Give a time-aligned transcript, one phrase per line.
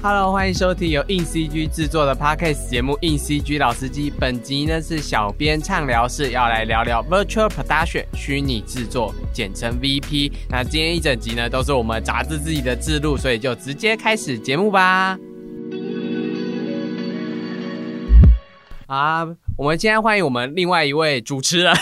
[0.00, 4.10] Hello，欢迎收听由硬 CG 制作的 Podcast 节目《硬 CG 老司机》。
[4.16, 10.30] 本集呢是小编畅聊室，要来聊聊 Virtual Production 虚拟制作，简称 VP。
[10.48, 15.18] 那今天一整集呢都是我们杂志自己的制录，所以就直接开始节目吧。
[18.86, 19.26] 啊，
[19.56, 21.74] 我们今天欢迎我们另外一位主持人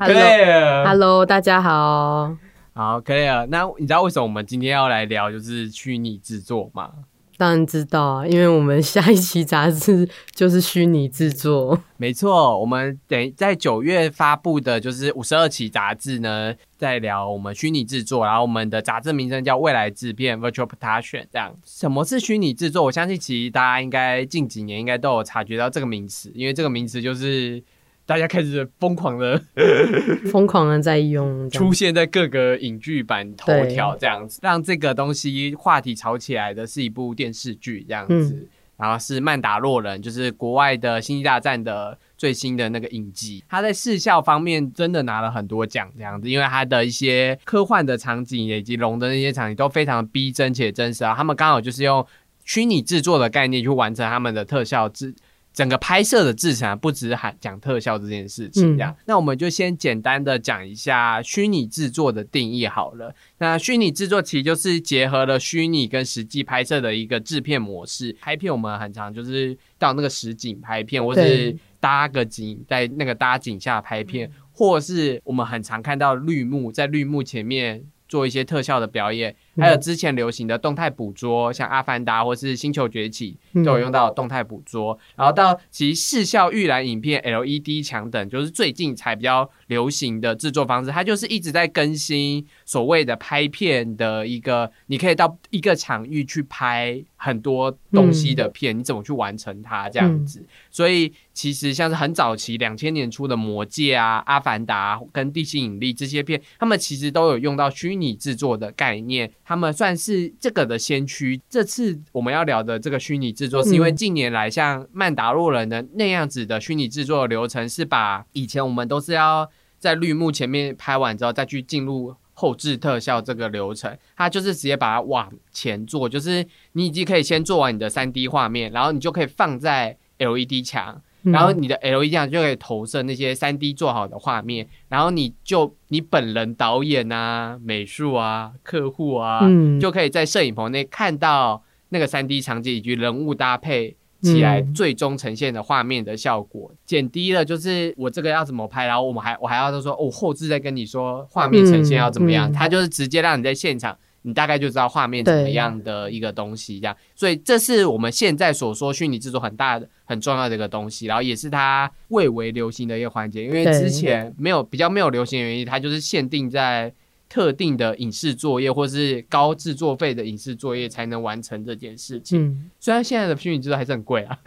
[0.00, 2.34] Hello，Hello， 大家好。
[2.74, 6.90] 好，Claire，那你知道为什么我们今天要来聊就是虚拟制作吗？
[7.36, 11.78] 当然知道啊，因为我们下一期杂志就是虚拟制作。
[11.96, 21.26] 没错，我们等在九月发布的就是五十二期杂志呢，在聊我们虚拟制作，然后我们的杂志名称叫未来制片 （Virtual Production）。
[21.32, 22.84] 这样，什么是虚拟制作？
[22.84, 27.60] 我相信其实大家应该近几年应该都有察觉到这个名词，因为这个名词就是
[28.06, 29.40] 大家开始疯狂的
[30.30, 38.34] 疯狂的在用，出现在各个影剧版头条这样子，让这个东西话题炒起来的是一部电视剧这样子。
[38.34, 43.44] 嗯然后是《曼达洛人》，就是国外的《星际大战》的最新的那个影集。
[43.48, 51.14] 它在视效方面真的拿了很多奖，这样子，因为它的一些科幻的场景以及龙的那些场景都非常逼真且真实啊。
[51.16, 52.04] 他们刚好就是用
[52.44, 55.14] 虚拟制作的概念去完成他们的特效制。
[55.52, 63.14] 整个拍摄的制程不只喊讲特效这件事情，这样，那我们就先简单的讲一下虚拟制作的定义好了。
[63.38, 68.16] 那虚拟制作其实就是结合了虚拟跟实际拍摄的一个制片模式。
[68.20, 79.36] 拍片我们很常就是到那个实景拍片，或是搭个景在那个搭景下拍片，或是我们很常看到绿幕，在绿幕前面做一些特效的表演。
[79.56, 84.98] 还有之前流行的动态捕捉，像《阿凡达》或是《星球崛起》都有用到动态捕捉。
[85.14, 90.90] 然后到其实视效预览影片、LED 墙等，就是最近才比较流行的制作方式。
[90.90, 100.42] 它就是一直在更新所谓的拍片的一个，你可以到一个场域去拍很多东西的片，你怎么去完成它这样子。
[100.70, 109.30] 所以其实像是很早期两千年初的《魔戒》啊、《阿凡达》跟《地心引力》这些片，他们其实都有用到虚拟制作的概念。
[109.44, 111.40] 他们算是这个的先驱。
[111.48, 119.48] 这次我们要聊的这个虚拟制作，是因为近年来像《曼达洛人》的那样子的虚拟制作的流程，是把以前我们都是要
[119.78, 131.02] 在绿幕前面拍完之后，再去进入后置特效这个流程，它就是直接把它往前做，就是你已经可以先做完你的三 D 画面，然后你就可以放在 LED 墙。
[131.22, 139.78] 然后你的 LED 墙就可以投射那些三 D 做好的画面，然后你就你本人导演啊、美术啊、客户啊，嗯。
[139.78, 152.54] 就可以在摄影棚内看到那个三 D 场景以及人物搭配起来最终呈现的画面的效果，减低了就是我这个要怎么拍，然后我们还我还要说哦后置再跟你说画面呈现要怎么样，嗯嗯。
[152.54, 153.96] 它就是直接让你在现场。
[154.22, 163.44] 你大概就知道画面怎么样的一个东西，这样，所以这是我们现在所说虚拟制作很大的、很重要的一个东西，然后也是它蔚为流行的一个环节。
[163.44, 166.92] 因为之前没有比较没有流行的原因，它就是限定在
[167.28, 172.46] 特定的影视作业或是高制作费的影视作业才能完成这件事情。
[172.46, 174.38] 嗯，虽然现在的虚拟制作还是很贵啊，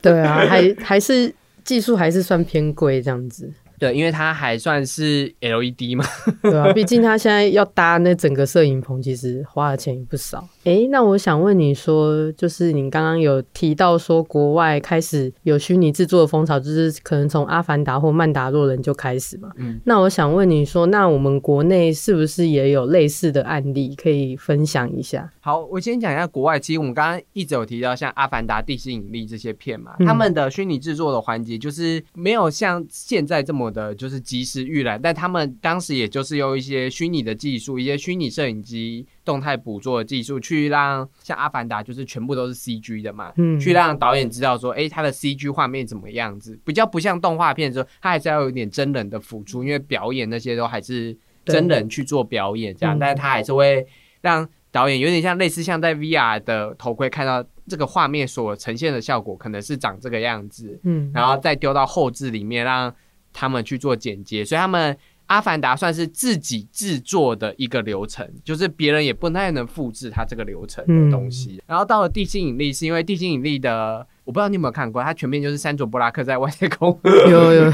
[0.00, 1.34] 对啊，还 还是
[1.64, 6.04] 技术还是算偏贵这样子，对，因为它还算是 LED 嘛。
[6.42, 10.46] 对啊，毕竟它现在要搭那整个摄影棚，其实花的钱也不少。
[10.64, 19.50] 诶，那我想问你说，就是你刚刚有提到说国外开始有虚拟制作的风潮，就是可能从《阿凡达》或《曼达洛人》就开始嘛？
[19.56, 25.32] 嗯，那我想问你说，那我们国内是不是也有类似的案例可以分享一下？
[25.40, 26.58] 好，我先讲一下国外。
[26.58, 43.58] 其实我们刚刚一直有提到像《阿凡达》《地心引力》这些片嘛，嗯他们的虚拟制作的环节就是没有像现在这么的，就是及时预览，但他们当时也就是用一些虚拟的技术，一些虚拟摄影机动态捕捉的技术，去让像《阿凡达》就是全部都是 CG 的嘛，嗯。
[43.58, 52.98] 去让导演知道说，诶，他的 CG 画面怎么样子，比较不像动画片的时候，他还是要有一点真人的辅助，因为表演那些都还是真人去做表演这样，嗯。
[52.98, 53.86] 但是他还是会
[54.20, 62.94] 让导演有点像类似像在 VR 的头盔看到这个画面所呈现的效果，可能是长这个样子，嗯，然后再丢到后置里面让
[63.32, 64.96] 他们去做剪接，所以他们。
[65.28, 71.62] 阿凡达算是自己制作的一个流程，就是别人也不太能复制它这个流程的东西。
[71.66, 77.72] 然后到了地心引力，是因为地心引力的，我不知道你有没有看过，它全面就是三卓布拉克在外太空有 有，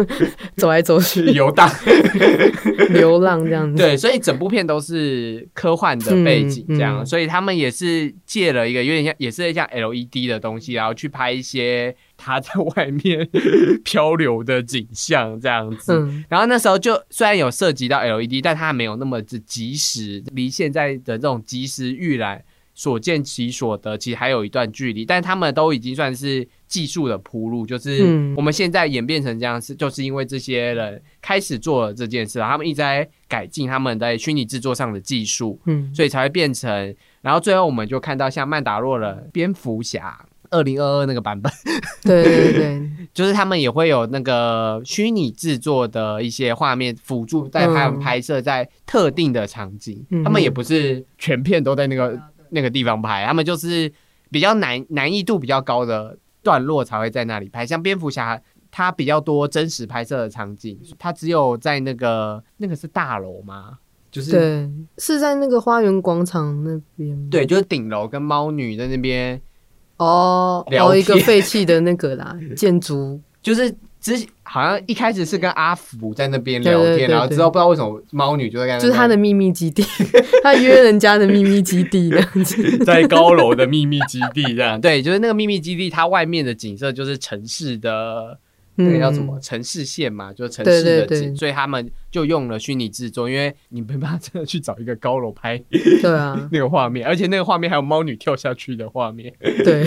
[0.56, 1.26] 走来走去。
[1.32, 1.70] 游荡，
[2.88, 13.28] 流浪这样子，对，所以整部片都是科幻的背景，这样，嗯嗯所以他们也是借了一个有点像，也是像 LED 的东西，然后去拍一些他在外面
[13.84, 15.92] 漂流的景象，这样子。
[15.92, 22.42] 嗯然后那时候就虽然有涉及到 LED，但它没有那么的及时，离现在的这种及时预览
[22.72, 40.26] 所见其所得，其实还有一段距离，但他们都已经算是技术的铺路，就是嗯我们现在演变成这样是，就是因为这些人开始做了这件事，他们一直在改进他们在虚拟制作上的技术，嗯，所以才会变成，然后最后我们就看到像曼达洛人、蝙蝠侠。
[40.54, 41.52] 二零二二那个版本，
[42.02, 52.18] 对对对， 就是他们也会有那个虚拟制作的一些画面辅助，在他们嗯拍摄在特定的场景，嗯他们也不是全片都在那个
[52.50, 53.92] 那个地方拍，他们就是
[54.30, 58.40] 比较难难易度比较高的段落才会在那里拍，像蝙蝠侠。
[58.76, 63.78] 它比较多真实拍摄的场景，它只有在那个那个是大楼吗？
[64.10, 67.30] 就是对，是在那个花园广场那边。
[67.30, 69.40] 对，就是顶楼跟猫女在那边，
[69.98, 73.20] 哦聊哦，一个废弃的那个啦， 建筑。
[73.42, 73.70] 就是
[74.00, 79.84] 之前好像一开始是跟阿福在那边聊天，对对对然后之后不知道为什么猫女就在那就是他的秘密基地，
[80.42, 82.78] 他约人家的秘密基地这样子。
[82.84, 84.80] 在高楼的秘密基地这样。
[84.80, 88.38] 对，就是那个秘密基地，它外面的景色就是城市的。
[88.76, 89.38] 那个叫什么？
[89.40, 95.56] 城市线嘛，就是城市的景，所以他们就用了虚拟制作，因为你没办法真的去找一个高楼拍
[96.00, 99.32] 对啊， 那个画面，而且那个画面还有猫女跳下去的画面，
[99.64, 99.84] 对，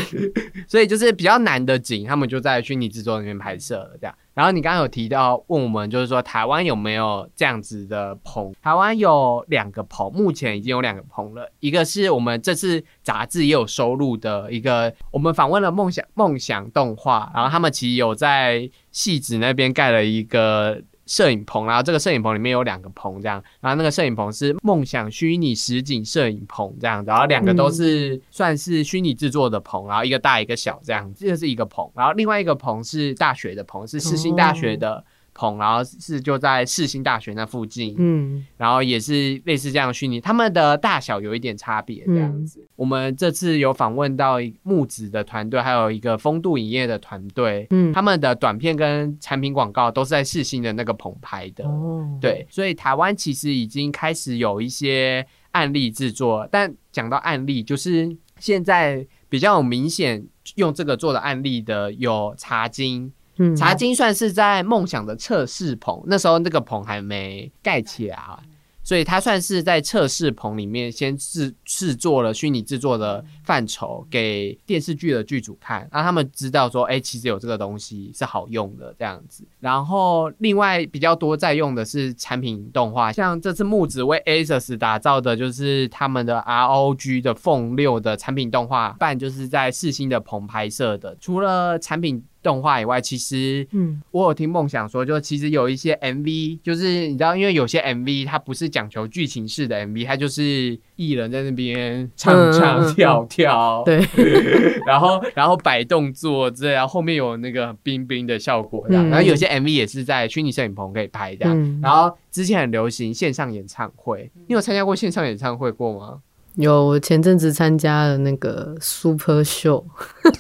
[0.68, 4.16] 所以就是比较难的景，他们就在虚拟制作里面拍摄了这样。
[4.38, 8.54] 然后你刚刚有提到问我们，就是说台湾有没有这样子的棚？
[8.62, 11.52] 台湾有两个棚，目前已经有两个棚了。
[11.60, 20.84] 一个是我们这次杂志也有收录的一个，我们访问了梦想梦想动画，然后他们其实有在戏子那边盖了一个。
[21.08, 35.04] 摄影棚，然后这个摄影棚里面有两个棚，这样，然后那个摄影棚是梦想虚拟实景摄影棚这样子，然后两个都是算是虚拟制作的棚，然后一个大一个小这样，这是一个棚，然后另外一个棚是大学的棚，是世新大学的
[35.38, 38.44] 棚，然后是就在世新大学那附近，嗯。
[38.58, 42.68] 然后也是类似这样的虚拟，他们的大小有一点差别这样子。
[42.76, 51.64] 我们这次有访问到木子的团队，还有一个风度影业的团队，嗯，他们的短片跟产品广告都是在世新的那个棚拍的。
[51.66, 60.26] 哦，对，所以台湾其实已经开始有一些案例制作，但讲到案例，就是现在比较有明显
[60.56, 68.40] 用这个做的案例的有茶经，嗯，茶经算是在梦想的测试棚，那时候那个棚还没盖起来啊，
[68.84, 79.44] 所以它算是在测试棚里面先制制作了虚拟制作的范畴给电视剧的剧组看，让他们知道说，哎、其实有这个东西是好用的这样子。
[79.60, 91.16] 然后另外比较多在用的是产品动画，像这次木子为 ASUS 打造的就是他们的 ROG 的凤六的产品动画，办就是在四星的棚拍摄的。
[91.20, 94.02] 除了产品动画以外，其实嗯。
[94.12, 104.00] 我有听梦想说，就其实有一些 MV，就是你知道，因为有些 MV 它不是讲求剧情式的 MV，它就是艺人在那边唱唱嗯跳跳，对，
[104.88, 109.10] 然后然后摆动作之类，然后后面有那个冰冰的效果这样，嗯。
[109.10, 111.58] 然后有些 MV 也是在虚拟摄影棚可以拍这样。
[111.58, 111.80] 嗯。
[111.82, 116.20] 然后之前很流行线上演唱会，你有参加过线上演唱会过吗？
[116.58, 119.84] 有我前阵子参加了那个 Super Show，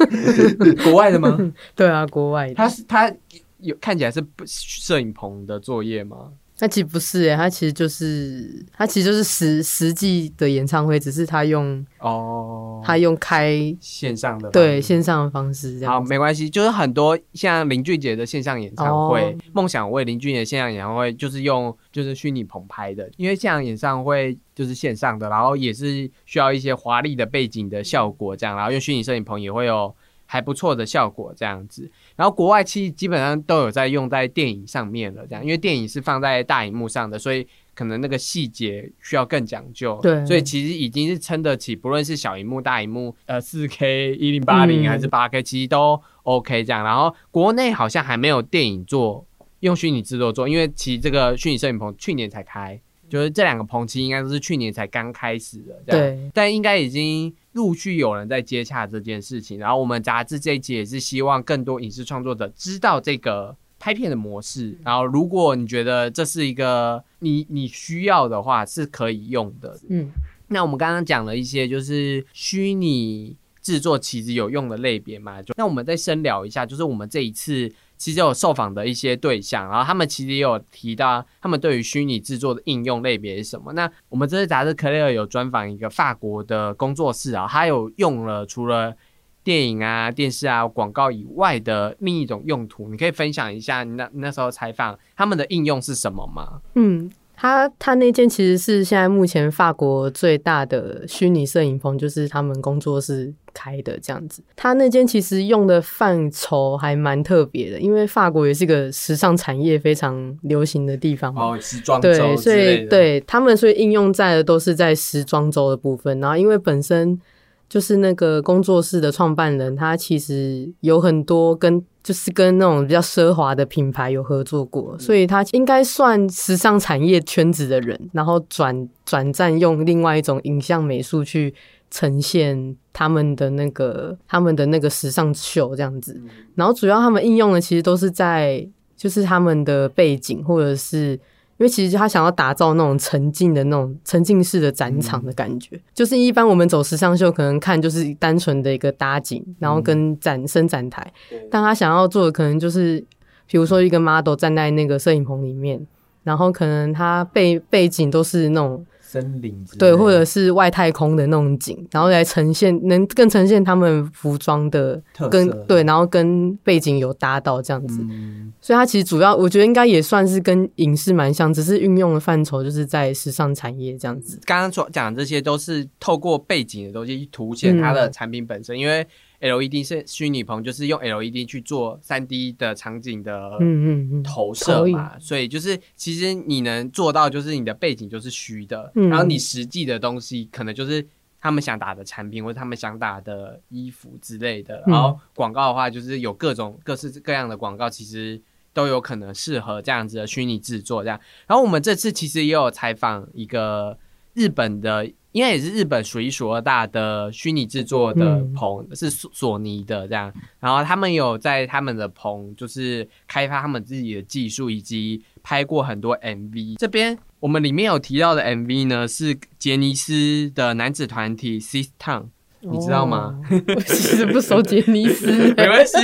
[0.83, 1.37] 国外的吗？
[1.75, 2.55] 对啊，国外的。
[2.55, 3.11] 他是他
[3.59, 6.31] 有看起来是摄影棚的作业吗？
[6.59, 16.07] 它其实不是诶，它其实就是它其实就是实实际的演唱会，只是他用哦，他用开线上的对线上的方式这好，样好。
[16.09, 29.93] 没关系，就是很多像林俊杰的线上演唱会哦，梦、想为林俊杰线上演唱会就是用就是虚拟棚拍的，因为线上演唱会就是线上的，然后也是需要一些华丽的背景的效果这样，然后用虚拟摄影棚也会有
[30.27, 31.89] 还不错的效果这样子。
[32.15, 39.97] 然后国外其实基本上都有在用在电影上面了，这样，因为电影是放在大荧幕上的，所以可能那个细节需要更讲究。
[40.03, 46.83] 对所以其实已经是撑得起，不论是小荧幕、大荧幕，呃，四 K、一零八零嗯还是八 K，其实都 OK 这样。
[46.83, 49.25] 然后国内好像还没有电影做
[49.61, 52.79] 用虚拟制作做，因为其实这个虚拟摄影棚去年才开。
[53.09, 59.57] 就是这两个棚期应该都是去年才刚开始的，对但应该已经陆续有人在接洽这件事情。
[59.59, 64.77] 然后我们杂志这一期也是希望更多影视创作者知道这个拍片的模式。
[64.83, 69.79] 然后如果你觉得这是一个你你需要的话，是可以用的。
[69.89, 70.09] 嗯
[70.49, 83.73] 那我们刚刚讲了一些就是虚拟制作其实有用的类别嘛，就那我们再深聊一下，就是我们这一次其实有受访的一些对象，然后他们其实也有提到他们对于虚拟制作的应用类别是什么。
[83.73, 88.95] 那我们这次杂志 Clare 有专访一个法国的工作室啊，他有用了除了
[89.43, 96.61] 电影啊、电视啊、广告以外的另一种用途，你可以分享一下你那那时候采访他们的应用是什么吗？
[96.75, 104.43] 嗯，他他那间其实是现在目前法国最大的虚拟摄影棚，就是他们工作室开的这样子。
[104.55, 111.43] 他那间其实用的范畴还蛮特别的，因为法国也是个时尚产业非常流行的地方嘛。
[111.43, 116.19] 哦，时装对，周所以对他们所以应用在的都是在时装周的部分。
[116.19, 117.19] 然后因为本身
[117.67, 131.53] 就是那个工作室的创办人，他其实有很多跟就是跟那种比较奢华的品牌有合作过，所以他应该算时尚产业圈子的人，然后转转战用另外一种影像美术去
[131.89, 136.21] 呈现他们的那个他们的那个时尚秀这样子。
[136.55, 141.19] 然后主要他们应用的其实都是在就是他们的背景或者是。
[141.59, 151.11] 因为其实他想要打造那种沉浸的那种沉浸式的展场的感觉，就是一般我们走时尚秀可能看就是单纯的一个搭景，然后跟展伸展台，
[151.49, 153.03] 但他想要做的可能就是，
[153.47, 155.83] 比如说一个 model 站在那个摄影棚里面，
[156.21, 168.51] 然后可能他背背景都是那种森林对，或者是外太空的那种景，然后来呈现能更呈现他们服装的跟对，然后跟背景有搭到这样子，嗯。
[168.59, 174.37] 所以它其实主要我觉得应该也算是跟影视蛮像，只是运用的范畴就是在时尚产业这样子。
[174.43, 179.07] 刚刚所讲的这些都是透过背景的东西去凸显它的产品本身，因为
[179.39, 191.05] LED 是虚拟棚，就是用 LED 去做三 D 的场景的嗯嗯嗯，投射嘛，所以就是其实你能做到，就是你的背景就是虚的，嗯然后你实际的东西可能就是
[191.39, 198.41] 他们想打的产品或者他们想打的衣服之类的，嗯然后广告的话就是有各种各式各样的广告，其实。
[198.73, 201.19] 都有可能适合这样子的虚拟制作，这样。
[201.47, 203.97] 然后我们这次其实也有采访一个
[204.35, 210.33] 日本的，应该也是日本数一数二大的虚拟制作的嗯棚，是索索尼的这样。
[210.59, 216.77] 然后他们有在他们的棚，就是开发他们自己的技术，以及拍过很多 MV。
[216.79, 222.29] 这边我们里面有提到的 MV 呢，是杰尼斯的男子团体 Six Town，
[222.61, 223.35] 你知道吗？
[223.49, 223.61] 哦？
[223.75, 225.97] 我其实不熟杰尼斯， 没关系，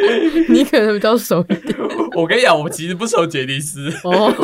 [0.48, 1.76] 你可能比较熟一点
[2.14, 4.34] 我跟你讲，我其实不熟杰尼斯，哦。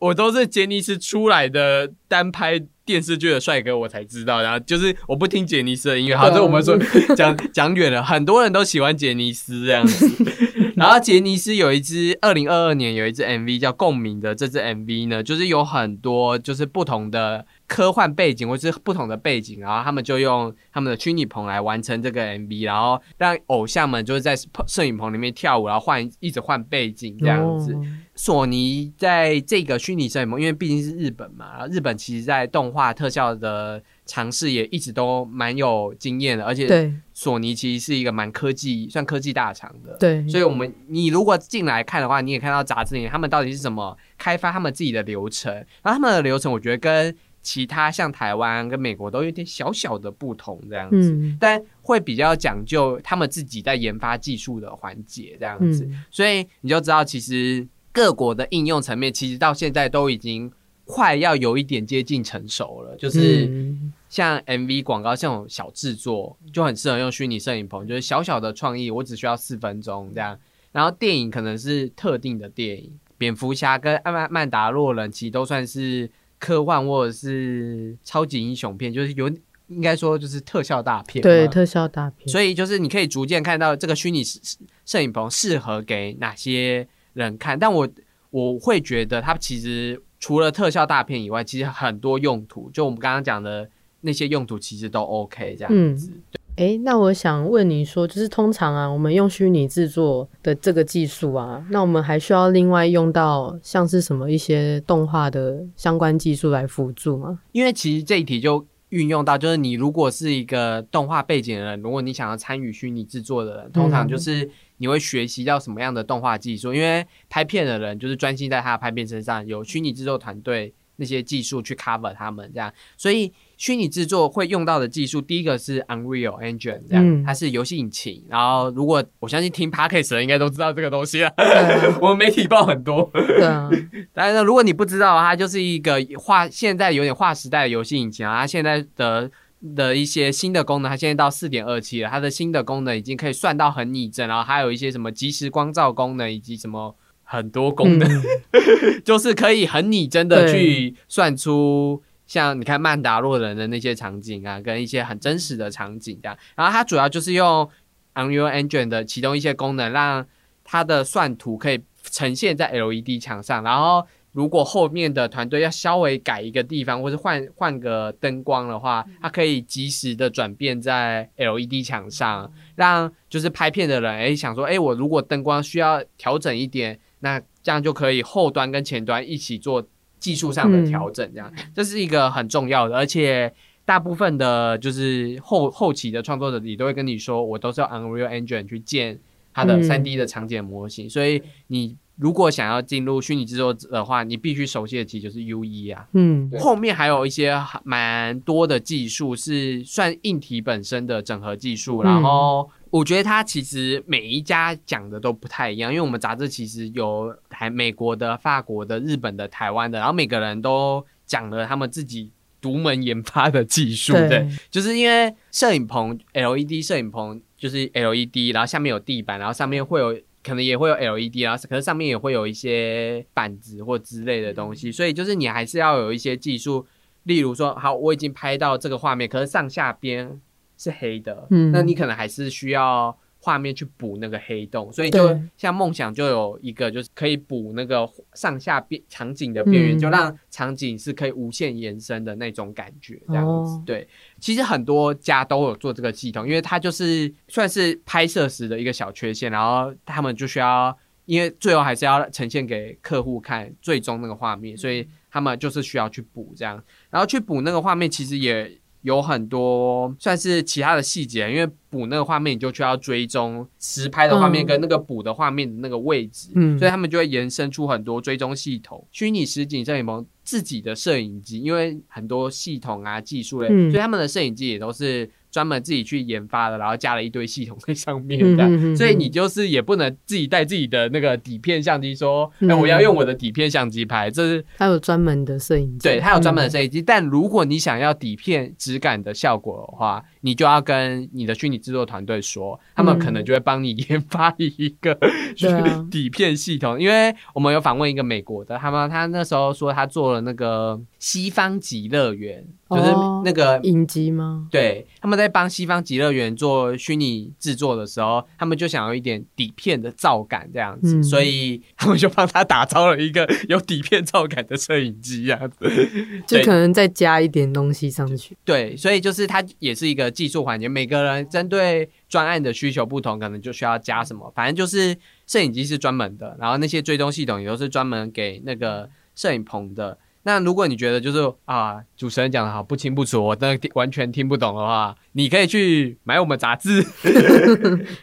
[0.00, 4.42] 我都是杰尼斯出来的单拍电视剧的帅哥，我才知道。
[4.42, 6.76] 然后就是我不听杰尼斯的音乐，好，对啊这我们说
[7.14, 10.08] 讲讲远了，很多人都喜欢杰尼斯这样子。
[10.74, 24.36] 然后杰尼斯有一支二零二二年有一支 MV 叫《共鸣》的，这支 MV 呢，就是有很多就是不同的科幻背景或是不同的背景，然后他们就用他们的虚拟棚来完成这个 MV，然后让偶像们就是在
[24.66, 27.72] 摄影棚里面跳舞，然后换一直换背景这样子。
[27.72, 27.82] 哦
[28.14, 39.96] 索尼在这个虚拟摄影棚，因为毕竟是日本嘛，然后日本其实在动画特效的尝试也一直都蛮有经验的，而且索尼其实是一个蛮科技算科技大厂的。
[39.98, 45.50] 对，所以，我们你如果进来看的话，你也看到杂志里面他们到底是怎么开发他们自己的流程，
[45.82, 51.10] 然后他们的流程，我觉得跟其他像台湾跟美国都有点小小的不同，这样子。
[51.12, 55.84] 嗯但会比较讲究他们自己在研发技术的环节，这样子。
[55.84, 60.50] 嗯所以你就知道，其实各国的应用层面，其实到现在都已经
[60.84, 62.96] 快要有一点接近成熟了。
[62.96, 70.38] 就是嗯像 MV 广告这种小制作，就很适合用虚拟摄影棚，就是小小的创意，我只需要四分钟这样。
[70.70, 76.10] 然后电影可能是特定的电影，蝙蝠侠跟曼曼达洛人其实都算是
[76.42, 79.28] 科幻或者是超级英雄片，就是有
[79.68, 81.22] 应该说就是特效大片。
[81.22, 84.40] 对特效大片，所以就是你可以逐渐看到这个虚拟摄
[84.84, 87.88] 摄影棚适合给哪些人看，但我
[88.30, 93.70] 我会觉得它其实除了特效大片以外，其实很多用途，就我们刚刚讲的
[94.00, 96.10] 那些用途，其实都 OK 这样子。
[96.56, 107.40] 诶，那我想问你说，就是通常啊，我们用虚拟制作的这个技术啊，那我们还需要另外用到像是什么一些动画的相关技术来辅助吗？
[107.52, 133.08] 因为其实这一题就运用到，就是你如果是一个动画背景的人，如果你想要参与虚拟制作的人，通常就是你会学习到什么样的动画技术，因为拍片的人就是专心在他的拍片身上，有虚拟制作团队那些技术去 cover 他们这样，所以虚拟制作会用到的技术，第一个是 Unreal Engine 这样，嗯它是游戏引擎，然后如果我相信听 Podcast 的人应该都知道这个东西了，啊， 我们媒体报很多。
[133.14, 133.70] 对啊，
[134.12, 138.40] 当然呢，如果你不知道，它就是一个划现在有点划时代的游戏引擎啊。
[138.40, 139.30] 它现在的
[139.76, 152.02] 的一些新的功能，它现在到四点二七了，它的新的功能已经可以算到很拟真，然后还有一些什么即时光照功能，以及什么很多功能，嗯 就是可以很拟真的去算出。
[152.32, 157.68] 像你看曼达洛人的那些场景啊，跟一些很真实的场景这样，然后它主要就是用
[158.14, 160.26] Unreal Engine 的其中一些功能，让
[160.64, 179.86] 它的算图可以呈现在 LED 墙上，然后如果后面的团队要稍微改一个地方，或是换换个灯光的话，它可以及时的转变在 LED 墙上，让就是拍片的人哎想说，哎，我如果灯光需要调整一点，那这样就可以后端跟前端一起做
[180.22, 183.52] 技术上的调整，这样这是一个很重要的，而且
[183.84, 189.18] 大部分的就是后后期的创作者，你都会跟你说，我都是要 Unreal Engine 去建
[189.52, 191.96] 它的三 D 的场景模型，所以你。
[192.16, 196.06] 如果想要进入虚拟制作的话，你必须熟悉的其实就是 U E 啊。
[196.12, 202.02] 嗯，后面还有一些蛮多的技术是算硬体本身的整合技术。
[202.02, 212.30] 然后我觉得它其实每一家讲的都不太一样，因为我们杂志其实有台美国的、法国的、日本的、台湾的，然后每个人都讲了他们自己
[212.60, 214.12] 独门研发的技术。
[214.12, 220.16] 对，就是因为摄影棚 L E D 摄影棚就是 L E D，然后下面有地板，然后上面会有。
[220.44, 226.84] 可能也会有 LED 啊，可是上面也会有一些板子或之类的东西，所以就是你还是要有一些技术，
[227.22, 230.40] 例如说，好，我已经拍到这个画面，可是上下边
[230.82, 233.16] 是黑的，嗯，那你可能还是需要。
[233.44, 243.82] 画面去补那个黑洞，所以就像梦想就有一个，就是可以补那个上下边场景的边缘，就让场景是可以无限延伸的那种感觉，这样子。
[243.84, 244.06] 对，
[244.38, 258.70] 其实很多家都有做这个系统，因为它就是算是拍摄时的一个小缺陷，然后他们就需要，因为最后还是要呈现给客户看最终那个画面，所以他们就是需要去补这样，然后去补那个画面，其实也。
[259.02, 269.06] 有很多算是其他的细节，因为补那个画面，你就需要追踪实拍的画面跟那个补的画面的那个位置，所以他们就会延伸出很多追踪系统。
[269.12, 275.30] 虚拟实景摄影棚自己的摄影机，因为很多系统啊技术类，所以他们的摄影机也都是。
[275.52, 287.00] 专门自己去研发的，然后加了一堆系统在上面的，所以你就是也不能自己带自己的那个底片相机，说哎我要用我的底片相机拍，这是它有专门的摄影机，对，它有专门的摄影机。
[287.00, 295.18] 但如果你想要底片质感的效果的话，你就要跟你的虚拟制作团队说，他们可能就会帮你研发一个
[296.10, 297.00] 底片系统。
[297.00, 302.64] 因为我们有访问一个美国的，他们他那时候说他做了那个西方极乐园。
[302.92, 303.10] 就是
[303.42, 304.68] 那个影机吗？
[304.70, 315.88] 对，他们在帮西方极乐园做虚拟制作的时候，他们就想要一点底片的照感这样子，所以他们就帮他打造了一个有底片照感的摄影机这样子，
[316.46, 318.54] 就可能再加一点东西上去。
[318.62, 324.50] 对，所以就是它也是一个技术环节，每个人针对专案的需求不同，可能就需要加什么。
[324.56, 325.16] 反正就是
[325.46, 330.18] 摄影机是专门的，然后那些追踪系统也都是专门给那个摄影棚的。
[330.44, 337.04] 那如果你觉得就是啊，主持人讲的好不清不楚，我真的完全听不懂的话，你可以去买我们杂志。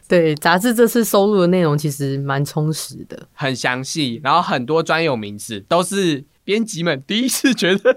[0.07, 6.25] 对，杂志这次收录的内容其实蛮充实的， 很详细，然后很多专有名词都是。
[6.49, 7.95] 编辑们第一次觉得，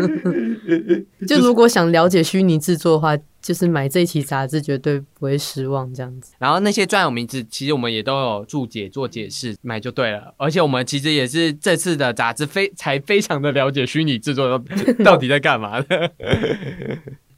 [1.26, 5.90] 就如果想了解虚拟制作的话，就是买这一期杂志绝对不会失望。
[5.94, 10.34] 这样子，然后那些专有名字，其实我们也都有注解做解释，买就对了。
[10.36, 14.62] 而且我们其实也是这次的杂志非才非常的了解虚拟制作
[15.02, 16.12] 到底在干嘛的。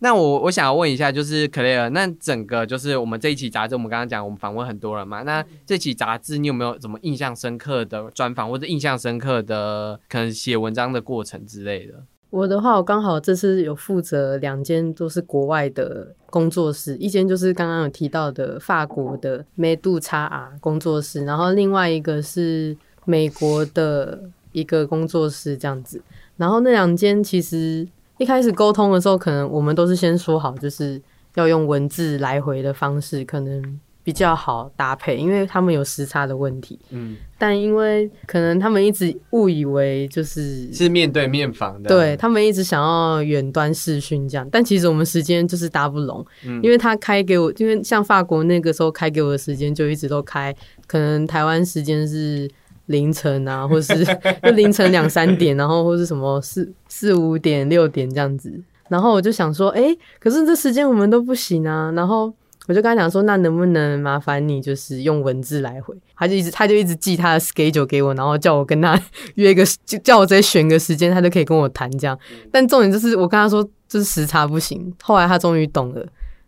[0.00, 11.94] 那我我想要问一下，就是 Clare，那整个就是我们这一期杂志，我们刚刚讲我们访问很多人嘛，那这期杂志你有没有什么印象深刻的专访，或者印象深刻的可能写文章的过程之类的？
[12.30, 26.00] 我的话，我刚好这次有负责两间都是国外的工作室，一间就是刚刚有提到的法国的梅杜叉 R 工作室，然后另外一个是美国的一个工作室这样子，
[26.36, 27.88] 然后那两间其实。
[28.18, 31.00] 一开始沟通的时候，可能我们都是先说好，就是
[31.36, 36.78] 要用文字来回的方式，可能比较好搭配，因为他们有时差的问题。
[36.90, 50.54] 嗯，但因为可能他们一直误以为就是是面对面访的，对他们一直想要远端视讯这样，但其实我们时间就是搭不拢，嗯因为他开给我，因为像法国那个时候开给我的时间就一直都开，
[50.86, 52.50] 可能台湾时间是。
[52.88, 54.04] 凌晨啊， 或是
[54.44, 58.52] 就凌晨两三点，然后或是什么四四五点、六点这样子，
[58.88, 61.92] 然后我就想说，哎，可是这时间我们都不行啊。
[61.94, 62.32] 然后
[62.66, 65.94] 我就跟他讲说，那能不能麻烦你就是用文字来回？
[66.16, 69.00] 他就一直他就一直寄他的 schedule 给我，然后叫我跟他
[69.36, 72.18] 约个，就叫我直接选个时间，他就可以跟我谈这样。
[72.50, 74.92] 但重点就是我跟他说，就是时差不行。
[75.02, 76.04] 后来他终于懂了，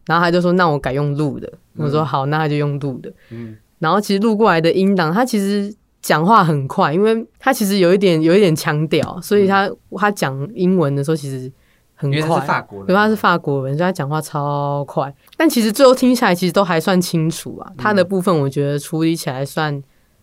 [0.07, 1.53] 然后他就说，那我改用录的。
[1.77, 3.13] 我说好，那他就用录的。
[3.31, 5.75] 嗯，然后其实录过来的音档，他其实。
[6.03, 11.51] 讲话很快，因为他其实有一点有一点腔调，所以他他讲英文的时候其实
[11.95, 12.19] 很快。
[12.19, 15.15] 因为他是法国人，因为他是法国人，所以他讲话超快。
[15.37, 17.73] 但其实最后听起来，其实都还算清楚啊。
[17.77, 19.83] 他的部分我觉得处理起来算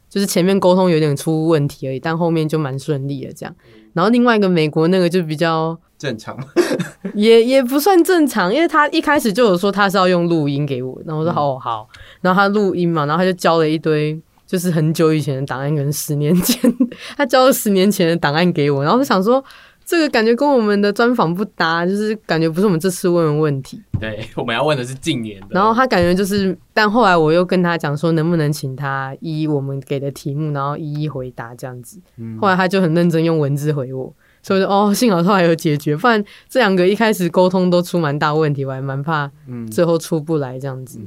[0.09, 3.55] 就是前面沟通有点出问题而已，但后面就蛮顺利的这样。
[3.93, 6.37] 然后另外一个美国那个就比较正常，
[7.13, 11.87] 也也不算正常，因为他一开始就有说他是要用录音给我，然后我说哦好，
[12.21, 16.73] 然后他录音嘛，然后他就教了一堆就是很久以前的档案，可能十年前
[17.15, 19.43] 他交了十年前的档案给我，然后就想说。
[19.89, 23.81] 这个感觉跟我们的专访不搭，就是感觉不是我们这次问的问题。
[24.01, 25.47] 对，我们要问的是近年的。
[25.51, 32.01] 然后他感觉就是，但后来我又跟他讲说，能不能请他依我们给的题目，然后一一回答这样子。
[32.37, 39.31] 后来他就很认真用文字回我，所以说哦，幸好他还有解决，不然这两个一开始沟通都出蛮大问题，我还蛮怕，
[39.71, 40.99] 最后出不来这样子。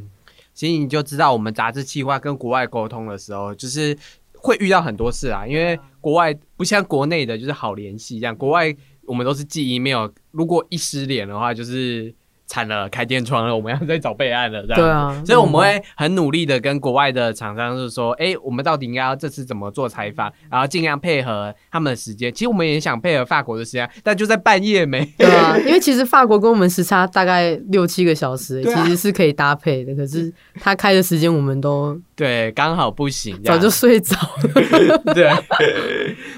[0.61, 3.97] 其实你就知道，我们杂志计划跟国外沟通的时候，就是
[4.35, 5.81] 会遇到很多事啊，因为。
[6.03, 8.37] 国外不像国内的，就是好联系这样。
[8.37, 12.15] 国外我们都是寄 email，如果一失联的话，就是
[12.51, 14.81] 惨了，开天窗了，我们要再找备案了，这样。
[14.81, 22.35] 对啊，所以我们会很努力的跟国外的厂商就是说，哎，我们到底应该要这次怎么做采访，然后尽量配合他们的时间。
[22.35, 25.05] 其实我们也想配合法国的时间，但就在半夜没。
[25.17, 29.95] 对啊，因为其实法国跟我们时差大概六七个小时，其实是可以搭配的。
[29.95, 31.97] 可是他开的时间我们都。
[32.17, 34.99] 对，刚好不行，早就睡着了。
[35.15, 35.31] 对，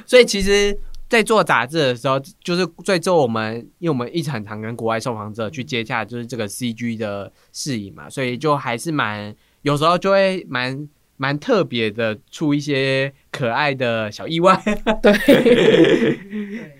[0.04, 0.78] 所以其实，
[1.12, 14.58] 在做杂志的时候，就是最终我们，因为我们一直很常跟国外受访者去接洽，就是这个 CG 的事宜嘛，所以就还是蛮有时候就会蛮蛮特别的，出一些可爱的小意外。
[15.02, 15.12] 对，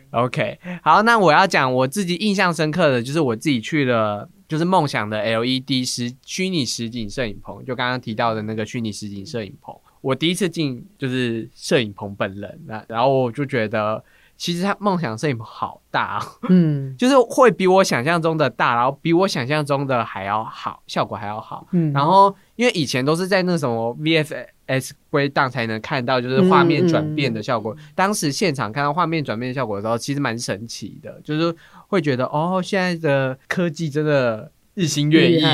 [0.13, 4.27] OK，好，那我要讲我自己印象深刻的就是我自己去了。
[4.49, 9.75] 就是梦想的 LED 实虚拟实景摄影棚，就刚刚提到的那个虚拟实景摄影棚。
[10.03, 14.05] 我第一次进就是摄影棚本人，那然后我就觉得，
[14.43, 21.65] 其实他梦想摄影棚好大，嗯， 就是会比我想象中的大，然后比我想象中的还要好，效果还要好。
[21.71, 27.77] 嗯，然后因为以前都是在那什么 VFS 归档才能看到，就是画面转变的效果。
[27.95, 31.55] 当时现场看到画面转变的效果的时候，其实蛮神奇的，就是。
[31.87, 35.45] 会觉得哦，现在的科技真的日新月异，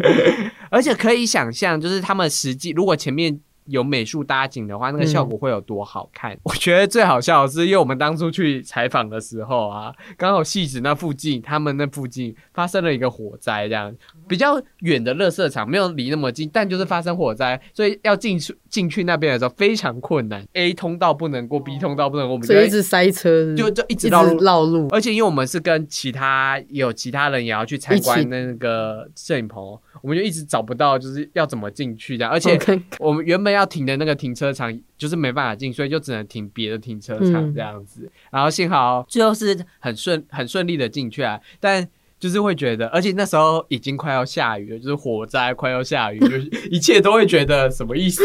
[0.70, 3.38] 而且可以想象，就是他们实际如果前面。
[3.66, 6.36] 有美术搭景的话，那个效果会有多好看？
[6.42, 13.94] 我觉得最好笑的是，因为我们当初去采访的时候啊，刚好戏子那附近，他们那附近发生了一个火灾，这样
[14.28, 20.46] 比较远的热色场，没有离那么近，但就是发生火灾，所以要进去进去那边的时候非常困难。
[20.52, 24.88] A 通道不能过，B 通道不能过，我们就一直塞车，就就一直绕绕路。
[24.90, 32.30] 而且因为我们是跟其他有其他人也要去参观那个摄影棚，我们就一直找不到就是要怎么进去这样。
[32.30, 32.58] 而且
[32.98, 33.54] 我们原本。
[33.54, 38.10] 要停的那个停车场就是没办法进，所以就只能停别的停车场这样子。
[38.32, 41.88] 然后幸好最后是很顺很顺利的进去啊，但。
[42.24, 48.24] 就是会觉得，而且那时候已经快要下雨了，就是火灾快要下雨，就是一切都会觉得什么意思。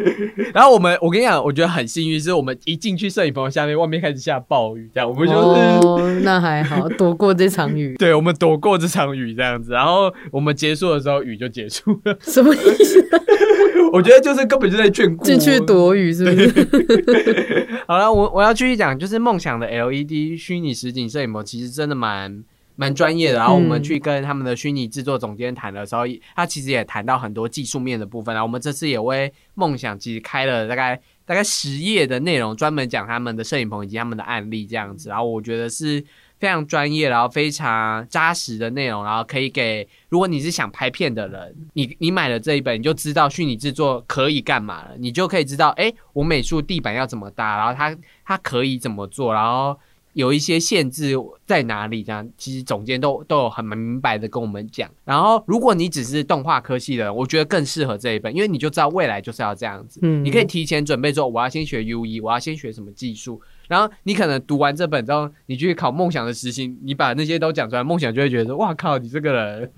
[0.54, 5.38] 然后我们，我跟你讲，我觉得很幸运，是我们一进去摄影棚下面，外面开始下暴雨，这样我们就是
[5.86, 7.94] 哦，那还好躲过这场雨。
[8.00, 13.06] 对，我们躲过这场雨这样子，然后我们结束的时候雨就结束了，什么意思？
[13.92, 17.68] 我觉得就是根本就在眷顾进去躲雨，是不是？
[17.86, 22.42] 好了，我我要继续讲，就是梦想的 LED 虚拟实景摄影棚，其实真的蛮。
[22.76, 26.02] 蛮专业的，然后我们去跟他们的虚拟制作总监谈的时候，
[26.34, 28.34] 他其实也谈到很多技术面的部分。
[28.34, 35.08] 然后我们这次也为梦想其实开了大概大概十页的内容，专门讲他们的摄影棚以及他们的案例这样子。
[35.08, 36.04] 然后我觉得是
[36.40, 49.78] 非常专业，然后非常扎实的内容，然后可以给如果你是想拍片的人，你你买了这一本，你就知道虚拟制作可以干嘛了，你就可以知道，哎，我美术地板要怎么搭，然后它它可以怎么做，然后。
[50.14, 51.14] 有一些限制
[51.46, 52.02] 在哪里？
[52.02, 54.90] 这样其实总监都都有很明白的跟我们讲。
[55.04, 60.00] 然后，如果你只是动画科系的，我觉得更适合这一本，因为你就知道未来就是要这样子。
[60.02, 63.40] 嗯，你可以提前准备说，我要先学 U E，我要先学什么技术。
[63.68, 69.70] 然后你可能读完这本之后，你去考梦想的实习，你把那些都讲出来，梦想就会觉得哇靠，你这个人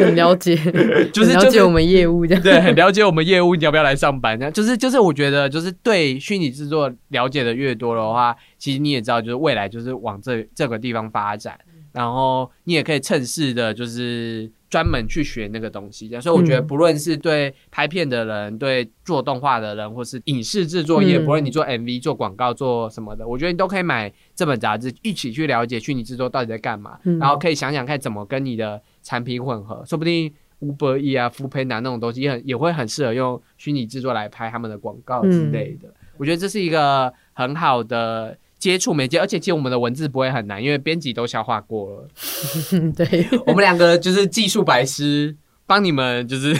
[0.00, 0.56] 很了解，
[1.12, 2.42] 就是了解我们业务这样。
[2.42, 4.38] 对，很了解我们业务，你要不要来上班？
[4.38, 11.58] 这样就是就是，我觉得就是对虚拟制作了解的越多的话，其实你也知道，就是未来就是往这这个地方发展。
[11.92, 16.08] 然后你也可以趁势的，就是专门去学那个东西。
[16.20, 26.98] 所以我觉得，不论是对拍片的人，对做动画的人，或是影视制作业，不论你做 MV、做广告、做什么的，我觉得你都可以买这本杂志，一起去了解虚拟制作到底在干嘛。
[27.20, 35.88] 然后可以想想看怎么跟你的产品混合，说不定 Uber E 啊、f o o p a n 那种东西也很也会很适合用虚拟制作来拍他们的广告之类的。
[36.16, 38.36] 我觉得这是一个很好的。
[38.64, 42.08] 接触媒介，而且其实我们的文字不会很难，因为编辑都消化过了。
[42.96, 46.54] 对， 我们两个就是技术白痴，帮你们就是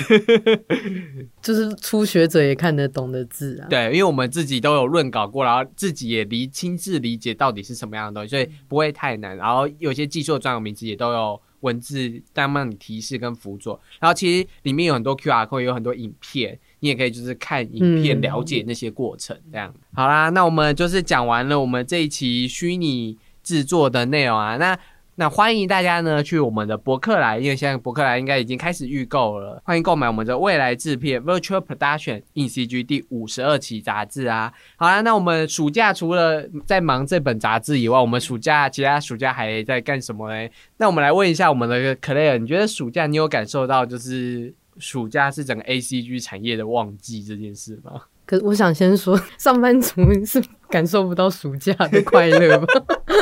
[1.40, 3.68] 就是初学者也看得懂的字啊。
[3.70, 9.34] 对，因为我们自己都有论稿过，然后自己也理亲自理解到底是什么样的东西，所以不会太难。
[9.38, 13.80] 然后有些技术的专有名词也都有文字在帮你提示跟辅佐。
[13.98, 19.36] 然后其实里面有很多 QR code，有很多影片，你也可以就是看影片嗯了解那些过程。
[19.50, 24.78] 这样好啦，那我们就是讲完了我们这一期虚拟制作的内容啊，那。
[25.16, 34.52] 那欢迎大家呢去我们的博客来，因为现在博客来应该已经开始预购了，欢迎购买我们的未来制片 Virtual Production in CG 第五十二期杂志啊。
[34.76, 40.50] 好啦，那我们暑假除了在忙这本杂志以外，我们暑假其他暑假还在干什么呢？
[40.78, 48.02] 那我们来问一下我们的 Clare，你觉得暑假你有感受到就是暑假是整个 ACG 产业的旺季这件事吗？
[48.26, 52.66] 可我想先说，上班族是感受不到暑假的快乐吧？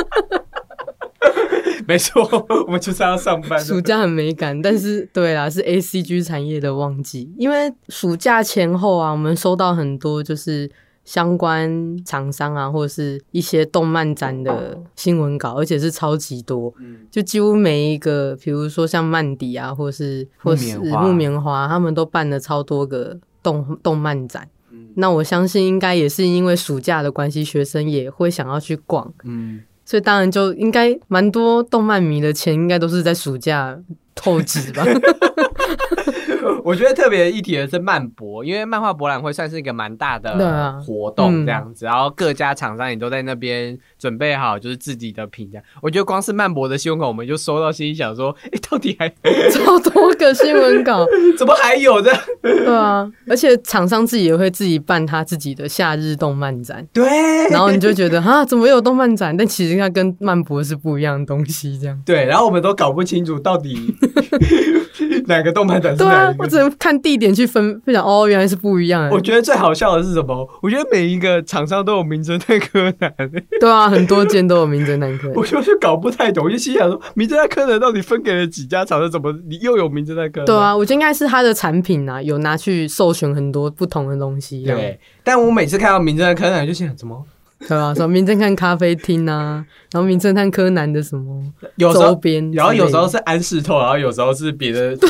[1.87, 2.21] 没错，
[2.67, 10.69] 我们就是要上班暑假很美感，但是对啦，是 A C G 产业的旺季，因为暑假前后啊，我们收到很多就是
[11.03, 16.99] 相关厂商啊，或者是一些动漫展的新闻稿，而且是超级多，嗯。
[17.11, 24.47] 就几乎每一个，比如说像曼迪啊，或是或是木棉花他们都办了超多个动动漫展。
[24.71, 24.87] 嗯。
[24.95, 33.77] 那我相信应该也是因为暑假的关系，学生也会想要去逛，嗯，所以当然就应该蛮多动漫迷的钱，应该都是在暑假
[34.15, 34.85] 透支吧。
[36.63, 45.63] 我觉得特别一提的是漫博，因为漫画博览会算是一个蛮大的啊活动嗯这样子，然后各家厂商也都在那边准备好就是自己的品这样。
[45.81, 49.09] 我觉得光是漫博的新闻稿，我们就收到，心里想说，哎、到底还
[49.51, 51.05] 超多个新闻稿，
[51.37, 52.11] 怎么还有的？
[52.41, 57.05] 对啊，而且厂商自己也会自己办他自己的夏日动漫展，对，
[57.49, 59.35] 然后你就觉得啊，怎么有动漫展？
[59.35, 62.01] 但其实它跟漫博是不一样的东西，这样。
[62.05, 63.95] 对，然后我们都搞不清楚到底
[65.27, 66.57] 哪个动漫展是对啊我只。
[66.57, 69.09] 能看地点去分，不想哦，原来是不一样的。
[69.11, 70.47] 我觉得最好笑的是什么？
[70.61, 73.13] 我觉得每一个厂商都有名侦探柯南，
[73.59, 76.45] 对啊，很多间都有名侦探柯南 我就是搞不太懂。
[76.45, 79.09] 我就心想说，名侦探柯南到底分给了几家厂商？
[79.11, 80.45] 怎么你又有名侦探柯南？
[80.45, 87.25] 对啊，我觉得应该是他的产品啊，有拿去授权很多不同的东西，对，但我每次看到名侦探柯南，就心想怎么
[87.67, 87.93] 对吧？
[87.93, 91.41] 什么名侦探咖啡厅啊，然后名侦探柯南的什么
[91.75, 95.09] 有时候，周边然后有时候是安室透，然后有时候是别的，对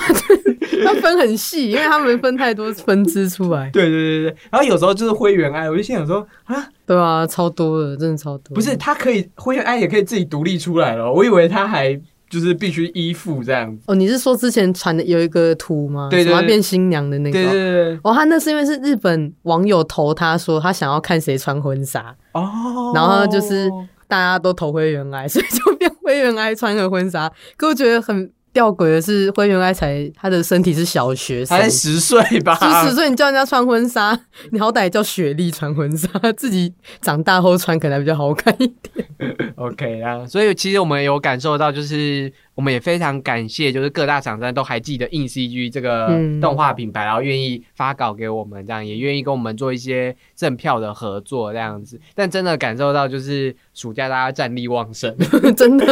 [0.86, 8.54] 它分很细，因为他们分太多分支出来， 对对对对，然后有时候就是灰原哀，我就心想说啊，对啊，超多的，真的超多。
[8.54, 12.00] 不是他可以灰原哀也可以自己独立出来了，我以为他还
[12.34, 13.84] 就是必须依附这样子。
[13.86, 16.08] 哦，你是说之前传的有一个图吗？
[16.10, 17.34] 对对对什么变新娘的那个？
[17.34, 23.70] 对对对对，哦，他那是因为是日本网友投他说他想要看谁穿婚纱，哦，然后就是
[24.08, 27.32] 大家都投灰原来，所以就变灰原来穿个婚纱。
[27.56, 34.18] 可我觉得很吊诡的是，灰原哀才他的身体是小学生才，十岁吧，十十岁你叫人家穿婚纱，
[34.52, 39.06] 你好歹叫雪莉穿婚纱，自己长大后穿可能还比较好看一点。
[39.58, 52.00] OK 啊，所以其实我们有感受到，就是我们也非常感谢，就是各大厂商都还记得硬 CG 这个嗯动画品牌，然后愿意发稿给我们，这样也愿意跟我们做一些赠票的合作这样子。
[52.14, 55.16] 但真的感受到，就是暑假大家战力旺盛，
[55.58, 55.86] 真的，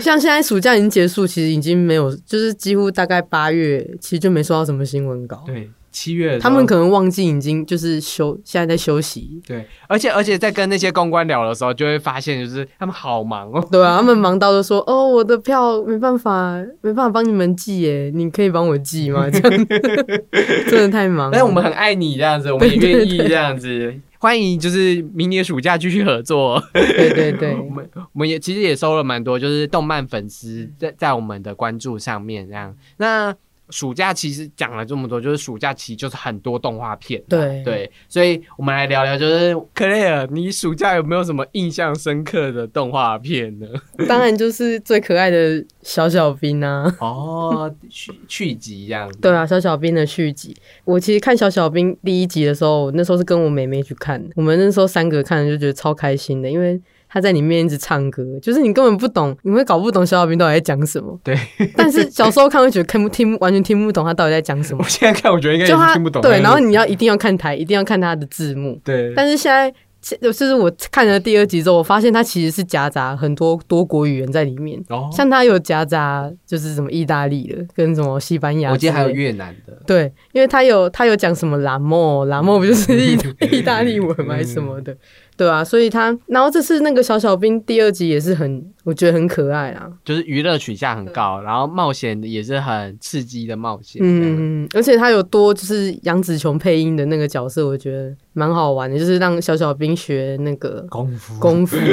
[0.00, 5.42] 像现在暑假已经结束，其实已经没有，就是几乎大概八月，其实就没收到什么新闻稿。
[5.46, 9.40] 对，七月他们可能忘记已经就是休，现在在休息。
[9.46, 13.64] 对，而且而且在跟那些公关聊的时候，就会发现，就是他们好忙哦。
[13.70, 19.66] 对啊，他们忙到都说：“哦，我的票没办法，没办法帮你们寄耶，你可以帮我寄吗？”这 样
[20.68, 21.30] 真的太忙了。
[21.30, 23.94] 但是我们很爱你这样子，我们也愿意这样子。
[24.18, 26.60] 欢迎，就是明年暑假继续合作。
[26.72, 32.74] 对对对， 我们我们也其实也收了蛮多，就是动漫粉丝在在我们的关注上面这样。
[32.96, 33.32] 那
[33.70, 43.66] 暑假其实讲了这么多，就是暑假期就是很多动画片啊、对对，所以我们来聊聊，就是克莱尔，你暑假有没有什么印象深刻的动画片呢？
[44.06, 46.84] 当然就是最可爱的小小兵啊。
[47.00, 49.18] 哦，续续集这样子。
[49.20, 56.80] 对啊，小小兵的续集，我其实看小小兵第一集的时候，那时候是跟我妹妹去看的，我们那时候三个看就觉得超开心的，因为
[57.14, 61.16] 他在里面一直唱歌，就是你根本不懂，你会搞不懂小小兵到底在讲什么。
[61.22, 61.38] 对，
[61.76, 64.88] 但是小时候看会觉得看不听，完全听不懂他到底在讲什么我。
[64.88, 66.20] 现在看，我觉得应该也就是他听不懂。
[66.20, 68.80] 对，然后你要一定要看台，一定要看他的字幕。
[68.82, 69.72] 对，但是现在，
[70.20, 79.08] 就是我看了第二集之后，我发现它其实是夹杂很多多国语言在里面，哦，像它有夹杂就是什么意大利的，跟什么西班牙，我记得还有。
[79.08, 79.72] 越南的。
[79.86, 84.34] 对，因为他有他有讲什么拉莫，拉莫不就是意大 意大利文吗？
[84.34, 84.96] 还是什么的？
[85.36, 89.90] 对啊，所以他，然后这次那个小小兵第二集也是很，我觉得很可爱啊。
[90.04, 94.00] 就是娱乐取向很高，然后冒险也是很刺激的冒险。
[94.04, 101.76] 嗯，嗯，而且他有多就是杨紫琼配音的那个角色，我觉得蛮好玩的，就是让小小兵学那个功夫功夫。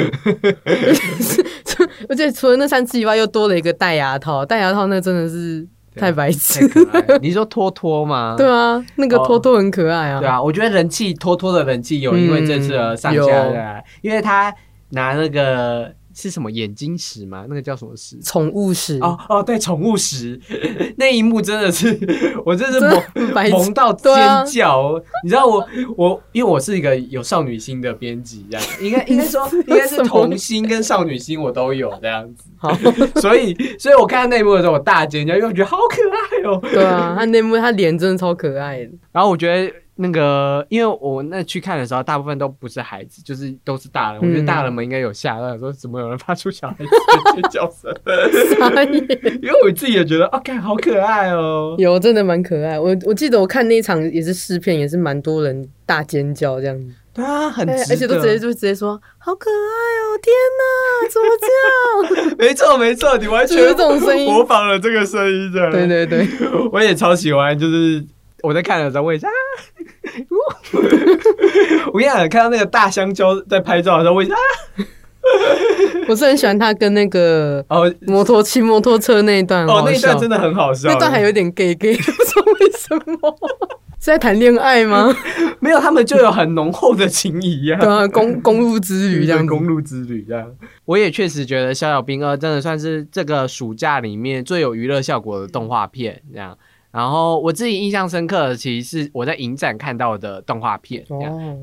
[2.08, 5.66] 而且除了那三次以外，又多了一个戴牙套，戴牙套那真的是。
[5.96, 6.60] 太白痴！
[7.20, 8.34] 你说托托吗？
[8.38, 10.20] 对啊，那个托托很可爱啊。
[10.20, 14.54] 对啊，我觉得人气托托的人气有因为这次而上下来，因为他
[14.90, 15.92] 拿那个。
[16.14, 17.46] 是什么眼睛石吗？
[17.48, 18.18] 那个叫什么石？
[18.20, 20.38] 宠物石哦哦，对，宠物石
[20.96, 21.98] 那一幕真的是，
[22.44, 24.12] 我真是萌萌到尖
[24.46, 25.00] 叫。
[25.24, 32.44] 你知道我我因为我是一个有少女心的编辑，这样应该应该说 应该是童心跟少女心我都有这样子。
[32.56, 32.72] 好，
[33.20, 36.60] 所以所以我看到那一幕的时候，我大尖叫，因为我觉得好可爱哦。
[36.72, 38.90] 对啊，他那幕他脸真的超可爱的。
[39.12, 39.72] 然后我觉得。
[39.96, 44.20] 那个，因为我那去看的时候，大部分都不是孩子，就是都是大人。
[44.20, 46.90] 我觉得大人们应该有吓到，说怎么有人发出小孩子
[47.40, 47.92] 的叫声？
[49.42, 52.80] 因为我自己也觉得，啊，看好可爱哦，有真的蛮可爱。
[52.80, 56.86] 我我记得我看那一场也是试片，也是蛮多人大尖叫这样子。
[57.14, 59.54] 对啊，很而且都直接就直接说好可爱
[60.00, 60.16] 哦！
[60.22, 61.28] 天哪，怎么
[62.16, 62.36] 这样？
[62.40, 65.70] 没错没错，你完全这种声音模仿了这个声音的。
[65.70, 66.26] 对对对，
[66.72, 68.02] 我也超喜欢，就是
[68.42, 69.28] 我在看的时候，我也啊。
[71.92, 74.36] 我跟你讲，看到那个大香蕉在拍照的时候，我啊，
[76.08, 83.36] 我是很喜欢他跟那个哦摩托骑摩托车那一段哦，那一段真的很好笑，那段还有点 gay gay，不知道为什么
[84.02, 85.14] 是在谈恋爱吗？
[85.60, 90.44] 没有，他们就有很浓厚的情谊呀，对啊，公公路之旅这样，公路之旅这样。
[90.86, 96.58] 我也确实觉得《小小兵二》真的算是这个暑假里面最有娱乐效果的动画片，这样。
[96.92, 101.02] 然后我自己印象深刻的，其实是我在影展看到的动画片。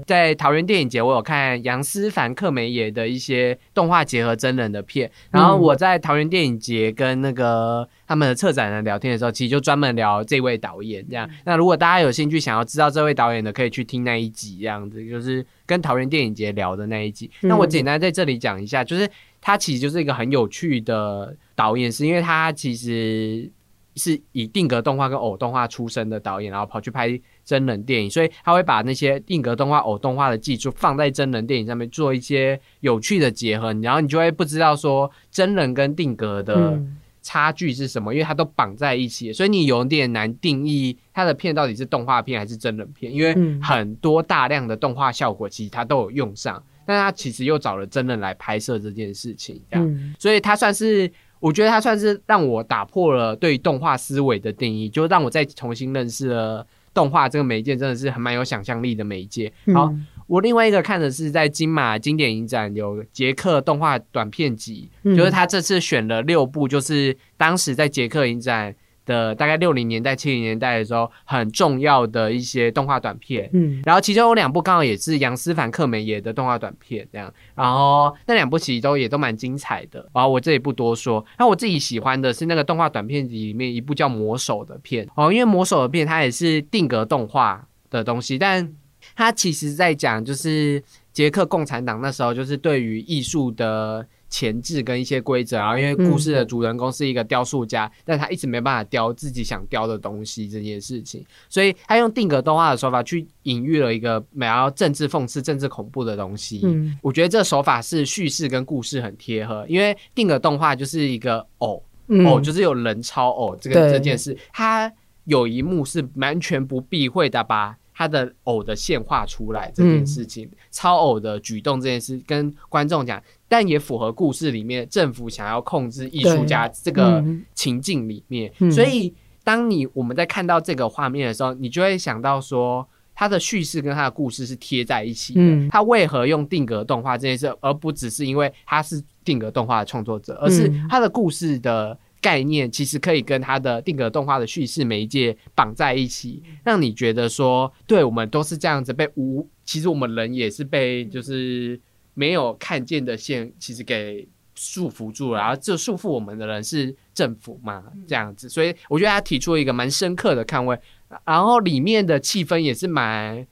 [0.08, 5.10] 在桃园电影节，我有看杨思凡、克梅耶的一些动画结合真人的片。
[5.30, 11.30] 然后我在桃园电影节跟那个他们的策展人聊天的时候，其实就专门聊这位导演这样。
[11.46, 17.30] 那如果大家有兴趣想要知道这位导演的，可以去听那一集，这样子就是跟桃园电影节聊的那一集。
[17.42, 19.08] 那我简单在这里讲一下，就是
[19.40, 23.48] 他其实就是一个很有趣的导演，是因为他其实。
[23.96, 36.80] 是以定格动画跟偶动画出身的导演，然后跑去拍真人电影，所以他会把那些定格动画、偶动画的技术放在真人电影上面做一些有趣的结合，然后你就会不知道说真人跟定格的
[37.22, 51.12] 差距是什么，因为它都绑在一起，所以你有点难定义它的片到底是动画片还是真人片，因为很多大量的动画效果其实它都有用上，但他其实又找了真人来拍摄这件事情，这样，所以他算是。
[51.40, 59.52] 我觉得它算是让我打破了对动画思维的定义，就让我再重新认识了动画这个媒介，真的是很蛮有想象力的媒介。
[59.74, 59.94] 好，
[60.28, 68.76] 我另外一个看的是在金马经典影展有捷克动画短片集，就是他这次选了六部，就是当时在捷克影展。
[69.10, 81.26] 的大概六零年代、七零年代的时候，很重要的一些动画短片，嗯，然后其中有两部刚好也是杨思凡、克梅耶的动画短片，这样，然后那两部其实都也都蛮精彩的，然后我这里不多说。
[81.40, 88.72] 那我自己喜欢的是那个动画短片里面一部叫《魔手》的片，哦，因为《魔手》的片它也是定格动画的东西，但
[89.16, 94.06] 它其实在讲就是捷克共产党那时候就是对于艺术的。
[94.30, 106.62] 前置跟一些规则啊，因为故事的主人公是一个雕塑家，但他一直没办法雕自己想雕的东西这件事情，所以他用定格动画的手法去隐喻了一个美要政治讽刺、政治恐怖的东西。
[106.64, 111.84] 嗯，我觉得这手法是叙事跟故事很贴合，因为定格动画就是一个偶
[112.26, 114.92] 偶，就是有人超偶这个这件事，他
[115.26, 117.76] 有一幕是完全不避讳的把。
[117.92, 127.22] 他的偶的线画出来这件事情，超偶的举动这件事，跟观众讲，但也符合故事里面政府想要控制艺术家这个
[127.54, 128.50] 情境里面。
[128.72, 135.70] 所以，当你我们在看到这个画面的时候，你就会想到说，他的叙事跟他的故事是贴在一起的。
[135.70, 141.98] 他为何用定格动画这件事，而不只是因为他是定格动画的创作者，而是他的故事的。
[142.22, 151.80] 概念其实可以跟他的定格动画的叙事媒介绑在一起，让你觉得说，对我们都是这样子被无，其实我们人也是被就是
[152.20, 155.40] 没有看见的线，其实给束缚住了。
[155.40, 158.50] 然后这束缚我们的人是政府嘛，这样子。
[158.50, 160.78] 所以我觉得他提出了一个蛮深刻的看位，
[161.24, 163.48] 然后里面的气氛也是蛮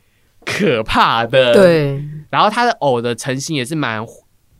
[0.45, 1.53] 可怕的。
[1.53, 4.05] 对，然后他的偶的成型也是蛮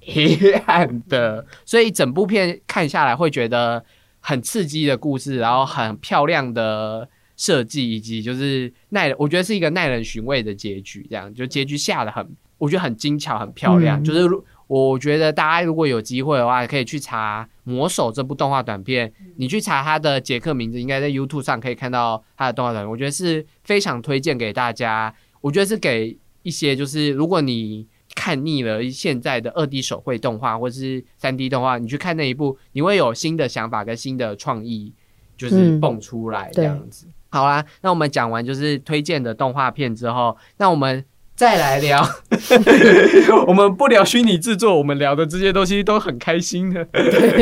[0.02, 3.84] 黑暗的，所以整部片看下来会觉得。
[4.20, 11.08] 很刺激的故事，然后很漂亮的设计，以及就是耐，我觉得是一个耐人寻味的结局。
[11.10, 12.28] 这样就结局下的很
[12.58, 14.02] 我觉得很精巧、很漂亮。
[14.02, 22.92] 嗯就是如我觉得大家如果有机会的话，可以去查《魔手》这部动画短片，你去查它的杰克名字，应该在 YouTube 上可以看到它的动画短片。
[22.92, 25.14] 我觉得是非常推荐给大家。
[25.40, 34.92] 我觉得是给一些就是如果你看腻了现在的二 D 手绘动画或是三 D 动画，你去看那一部，你会有新的想法跟新的创意，
[35.38, 37.08] 就是嗯蹦出来这对样子。
[37.30, 41.06] 好啦，那我们讲完就是推荐的动画片之后，那我们
[41.36, 42.04] 再来聊，
[43.48, 46.88] 我们不聊虚拟制作，我们聊的这些东西都很开心的。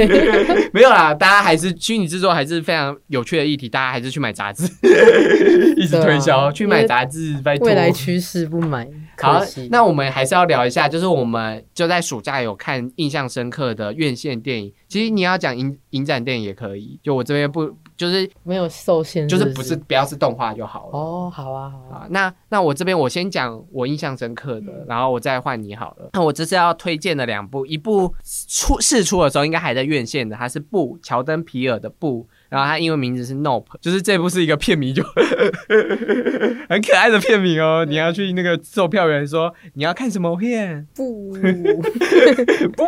[0.74, 4.64] 没有啦，大家还是虚拟制作还是非常有趣的议题，大家还是去买杂志，
[5.78, 7.36] 一直推销，啊去买杂志。
[7.62, 8.88] 未来趋势不买，
[9.18, 14.74] 好。，那我们还是要聊一下，就是我们就在暑假有看印象深刻的院线电影。
[14.88, 20.98] 其实你要讲影影展电影也可以，就我这边不就是没有受限，就是是不是不要是动画就好了。
[20.98, 26.10] 哦，好啊，好啊，啊，那那我这边我先讲我印象深刻的，然后我再换你好了。
[26.14, 28.14] 那我这次要推荐的两部，一部
[28.48, 35.02] 出试出的时候应该还在院线的，它是布乔登皮尔的布，然后它英文名字是 Nope，就是这部是一个片名就
[36.70, 37.86] 很可爱的片名哦。
[37.88, 41.32] 你要去那个售票员说你要看什么片，不，
[42.76, 42.84] 不，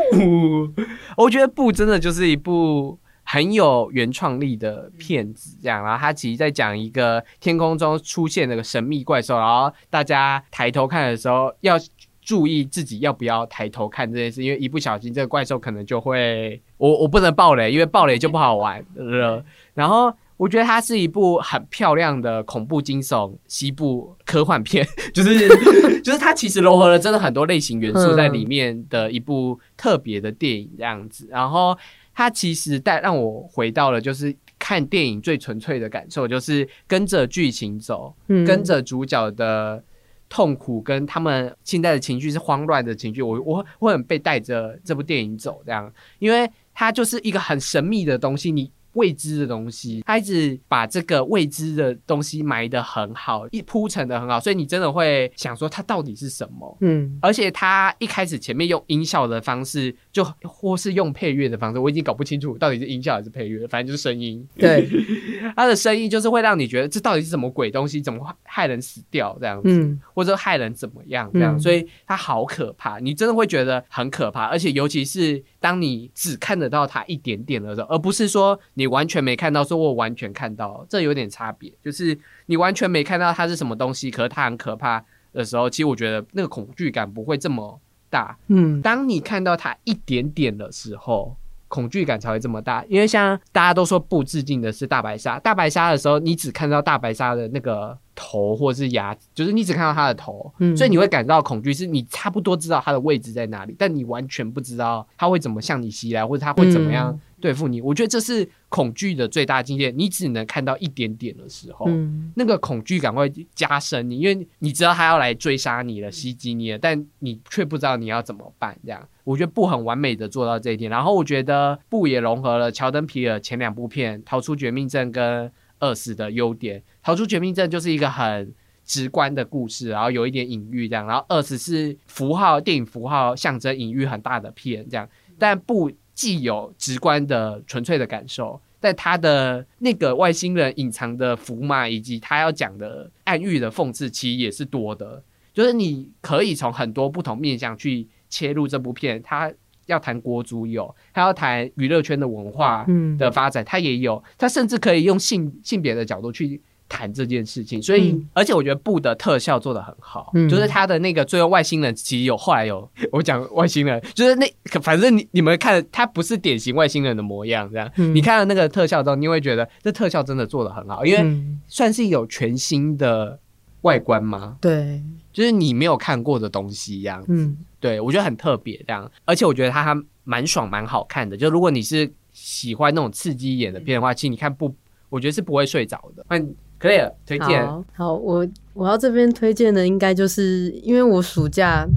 [1.16, 3.00] 我觉得不真的就是一部
[3.30, 5.84] 很有原创力的片子，这样。
[5.84, 11.78] 然后它其实在讲一个天空中出现那个神秘怪兽，然后大家抬头看的时候要
[12.22, 19.44] 注意自己要不要抬头看这件事，因为一不小心这个怪兽可能就会，我我不能爆雷，因为爆雷就不好玩了。
[19.74, 20.14] 然后。
[20.38, 25.48] 我觉得它是一部很漂亮的恐怖惊悚西部科幻片，就是
[26.04, 31.28] 就是它其实融合了真的很多类型元素在里面的一部特别的电影这样子。
[31.32, 31.76] 然后
[32.18, 39.84] 它其实带让我回到了就是看电影最纯粹的感受，就是跟着剧情走，嗯跟着主角的
[40.28, 48.72] 痛苦跟他们现在的情绪是慌乱的情绪，我我我很被带着这部电影走这样，因为它就是一个很神秘的东西，你。
[48.98, 56.78] 未知的东西，他一直把这个未知的东西埋得很好，一铺陈的很好，所以你真的会想说它到底是什么？
[56.82, 64.46] 嗯而且他一开始前面用音效的方式，就或是用配乐的方式，我已经搞不清楚到底是音效还是配乐，反正就是声音。
[64.58, 64.90] 对，
[65.56, 74.46] 他的声音就是会让你觉得这到底是什么鬼东西，怎么害人死掉这样子，嗯或者害人怎么样这样，嗯所以它好可怕，你真的会觉得很可怕。
[74.46, 81.72] 而且尤其是当你只看得到它一点点的时候，而不是说你完全没看到，说我完全看到，这有点差别。
[81.84, 82.18] 就是
[82.48, 87.80] 你完全没看到它是什么东西，可是它很可怕的时候，其实我觉得那个恐惧感不会这么
[88.10, 88.38] 大。
[88.48, 91.36] 嗯当你看到它一点点的时候，
[91.68, 92.84] 恐惧感才会这么大。
[92.88, 107.80] 因为像大家都说不致敬的是大白鲨，大白鲨的时候，你只看到大白鲨的那个头或是牙，就是你只看到它的头，嗯所以你会感到恐惧，是你差不多知道它的位置在哪里，但你完全不知道它会怎么向你袭来，或者它会怎么样对付你。
[107.82, 111.86] 我觉得这是恐惧的最大境界，你只能看到一点点的时候。
[111.88, 118.78] 嗯那个恐惧感会加深你，因为你知道他要来追杀你了、袭击你了，但你却不知道你要怎么办。
[118.84, 120.90] 这样，我觉得不很完美的做到这一点。
[120.92, 125.48] 然后我觉得不也融合了乔登皮尔前两部片《逃出绝命镇》跟
[125.80, 126.80] 《饿死》的优点。
[127.02, 131.06] 《逃出绝命镇》就是一个很直观的故事，然后有一点隐喻这样。
[131.06, 135.08] 然后《饿死》是符号电影符号象征隐喻很大的片这样，
[135.38, 138.60] 但布既有直观的纯粹的感受。
[138.80, 145.24] 但他的那个外星人隐藏的符码，以及他要讲的暗喻的讽刺，其实也是多的。
[145.54, 149.52] 就是你可以从很多不同面向去切入这部片，他
[149.88, 152.86] 要谈国足有，他要谈娱乐圈的文化
[153.18, 157.82] 的发展，他也有，他甚至可以用性性别的角度去谈这件事情。
[157.82, 173.40] 所以，嗯而且我觉得布的特效做的很好，嗯就是他的那个最后外星人其实有后来有我讲外星人，就是那可反正你你们看他不是典型外星人的模样，这样、嗯你看了那个特效之后，你会觉得这特效真的做的很好，因为嗯算是有全新的
[173.82, 174.58] 外观吗？
[174.62, 177.24] 对，就是你没有看过的东西一样。
[177.28, 181.38] 嗯对我觉得很特别这样，而且我觉得它还蛮爽蛮好看的。
[181.38, 184.74] 就如果你是喜欢那种刺激一点的片的话，其实你看不，
[185.10, 186.26] 我觉得是不会睡着的。
[186.28, 186.40] 那
[186.80, 187.66] Claire 推荐，
[187.96, 191.88] 好，我我要这边推荐的应该就是因为我暑假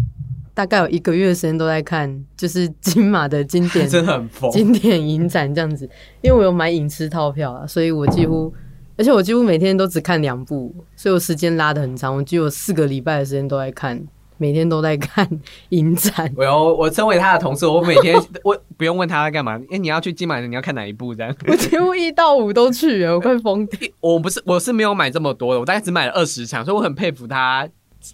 [0.54, 4.50] 大概有一个月的时间都在看，就是金马的经典 真的很疯。
[4.50, 5.88] 经典影展这样子，
[6.22, 8.52] 因为我有买影视套票啊，所以我几乎，
[8.96, 14.02] 而且我几乎每天都只看两部，所以我时间拉的很长，我只有四个礼拜的时间都在看，
[14.40, 15.28] 每天都在看
[15.68, 16.32] 影展。
[16.34, 19.60] 我有我身为他的同事，我每天 我不用问他在干嘛。
[19.70, 21.14] 哎、你要去金马，你要看哪一部？
[21.14, 23.78] 这样，我几乎一到五都去了，我快疯掉。
[24.00, 27.68] 我不是我是没有买这么多的，我大概只买了二十场，所以我很佩服他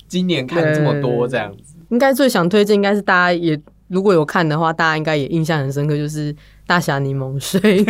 [0.08, 1.74] 今年看这么多这样子。
[1.90, 3.56] 应该最想推荐，应该是大家也
[3.86, 6.34] 如果有看的话，大家应该也印象很深刻，就是
[6.66, 7.84] 《大侠柠檬水》，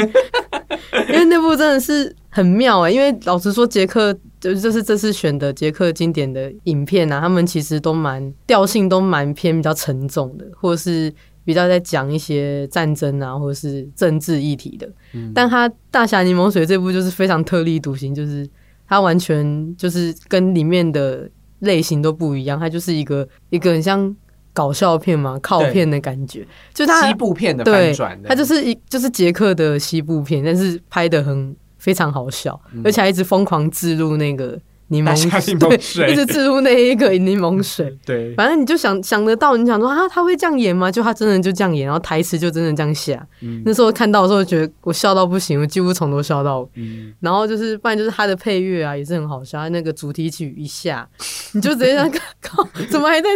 [1.08, 4.14] 因为那部真的是很妙哎、因为老实说，杰克
[4.46, 11.12] 就是这是这次选的杰克经典的影片啊，他们其实都蛮调性都蛮偏比较沉重的，或者是
[11.44, 14.88] 比较在讲一些战争啊，或者是政治议题的。
[15.34, 18.48] 但他《大侠柠檬水》这部就是非常特立独行，就是
[18.86, 21.28] 它完全就是跟里面的
[21.58, 24.14] 类型都不一样，它就是一个一个很像
[24.52, 34.58] 搞笑片嘛，靠片的感觉，就它西部片的对翻转的，它就是一就是捷克的西部片，但是拍的很非常好笑，而且还一直疯狂置入那个
[34.88, 37.96] 柠檬水对，一直置入那一个柠檬水。
[38.04, 40.90] 对，反正你就想想得到，你想说啊，他会这样演吗？
[40.90, 43.20] 就他真的就这样演，然后台词就真的这样写。
[43.40, 46.68] 嗯那时候看到的时候，觉得我笑到不行，我几乎从头笑到尾。
[46.74, 49.60] 嗯，然后就是，不然就是他的配乐啊，也是很好笑。
[49.60, 51.08] 他那个主题曲一下，
[51.54, 52.10] 你就直接想，
[52.42, 53.28] 靠，怎么还在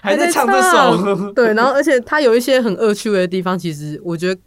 [0.00, 4.40] 还在唱这首， 对，然后而且他有一些很恶趣味的地方，其实我觉得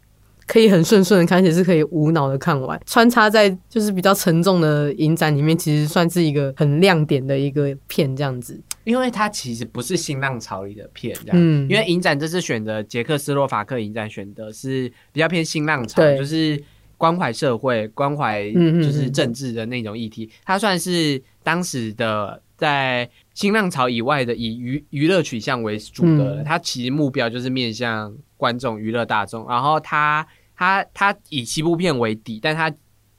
[0.52, 2.78] 可以很顺顺的看，而且是可以无脑的看完。
[2.86, 8.62] 穿插在就是比较沉重的影展里面，其实算是一个很亮点的一个片，这样子。
[8.84, 11.38] 因为它其实不是新浪潮里的片，这样。
[11.40, 16.62] 嗯因为影展这次选的捷克斯洛伐克影展选的是比较偏新浪潮，就是
[16.98, 20.30] 关怀社会、关怀就是嗯政治的那种议题。
[20.44, 29.48] 它算是当时的在新浪潮以外的以娱娱乐取向为主的，嗯它其实目标就是面向观众、娱乐大众。
[29.48, 30.28] 然后它
[30.62, 32.72] 他他以西部片为底，但他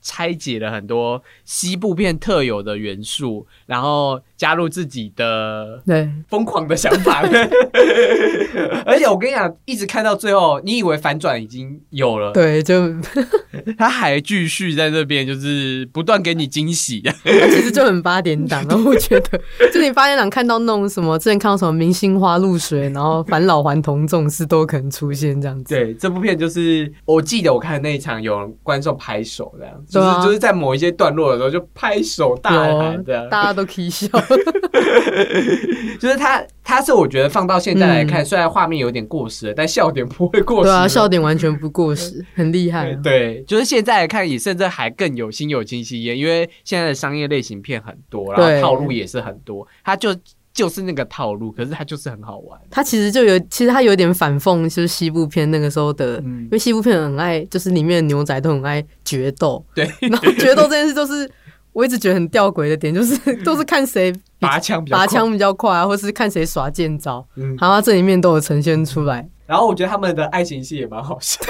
[0.02, 7.22] 拆解了很多西部片特有的元素，然后加入自己的对，疯狂的想法。
[8.84, 12.88] 而且我跟你讲，一直看到最后，你以为反转已经有了，对，就
[13.78, 17.00] 他还继续在那边，就是不断给你惊喜。
[17.02, 17.12] 它
[17.48, 18.66] 其实就很八点档。
[18.68, 19.40] 然后我觉得，
[19.72, 25.74] 就你八点档看到那种什么，之前看到什么明星花露水，然后返老还童这种事都可能出现这样子。
[25.74, 34.08] 对，这部片就是我记得我看那一场有观众拍手这样，就是、啊就是在某一些段落的时候就拍手大喊这样，大家都可以笑。
[36.00, 40.70] 就是他他是我觉得放到现在来看，虽然画面有点过时了，但笑点不会过时。
[40.70, 42.98] 对啊，笑点完全不过时， 很厉害、啊。
[43.02, 50.14] 对，就是现在来看，也甚至还更有心有清晰耶，因为现在的商业类型片很多，然后套路也是很多，他就
[50.54, 52.60] 就是那个套路，可是它就是很好玩。
[52.70, 56.42] 它其实就有，其实它有点反讽，就是西部片那个时候的，嗯。
[56.42, 61.30] 因为西部片很爱，就是里面的牛仔都很爱决斗，对，然后决斗这件事就是
[61.72, 69.26] 我一直觉得很吊诡的点，就是 都是看谁拔枪比较快，拔枪比较快啊，或是看谁耍剑招，嗯，然后它这里面都有呈现出来。
[69.46, 71.40] 然后我觉得他们的爱情戏也蛮好笑，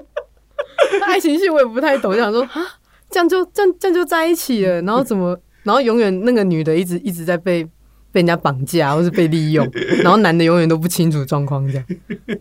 [1.06, 2.62] 爱情戏我也不太懂，就想说啊，
[3.10, 7.66] 这样就这样这样就在一起了，然后怎么，然后永远那个女的一直一直在被
[8.12, 9.68] 被人家绑架 或是被利用，
[10.02, 11.86] 然后男的永远都不清楚状况这样。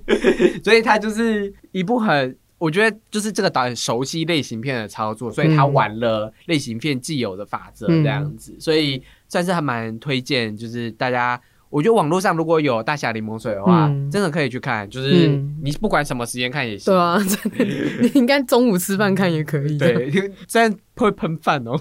[0.63, 2.35] 所以他就是一部很。
[2.57, 11.39] 我觉得就是这个导演熟悉类型片的操作，所以他嗯玩了类型片既有的法则这样子，所以算是还蛮推荐，就是大家。
[11.69, 16.91] 我觉得网络上如果有大侠柠檬水的话，嗯真的可以去看，就是嗯你不管什么时间看也行。
[16.91, 17.63] 对啊，真的，
[18.01, 19.77] 你应该中午吃饭看也可以。
[19.77, 20.11] 对，
[20.45, 21.79] 虽然会喷饭哦。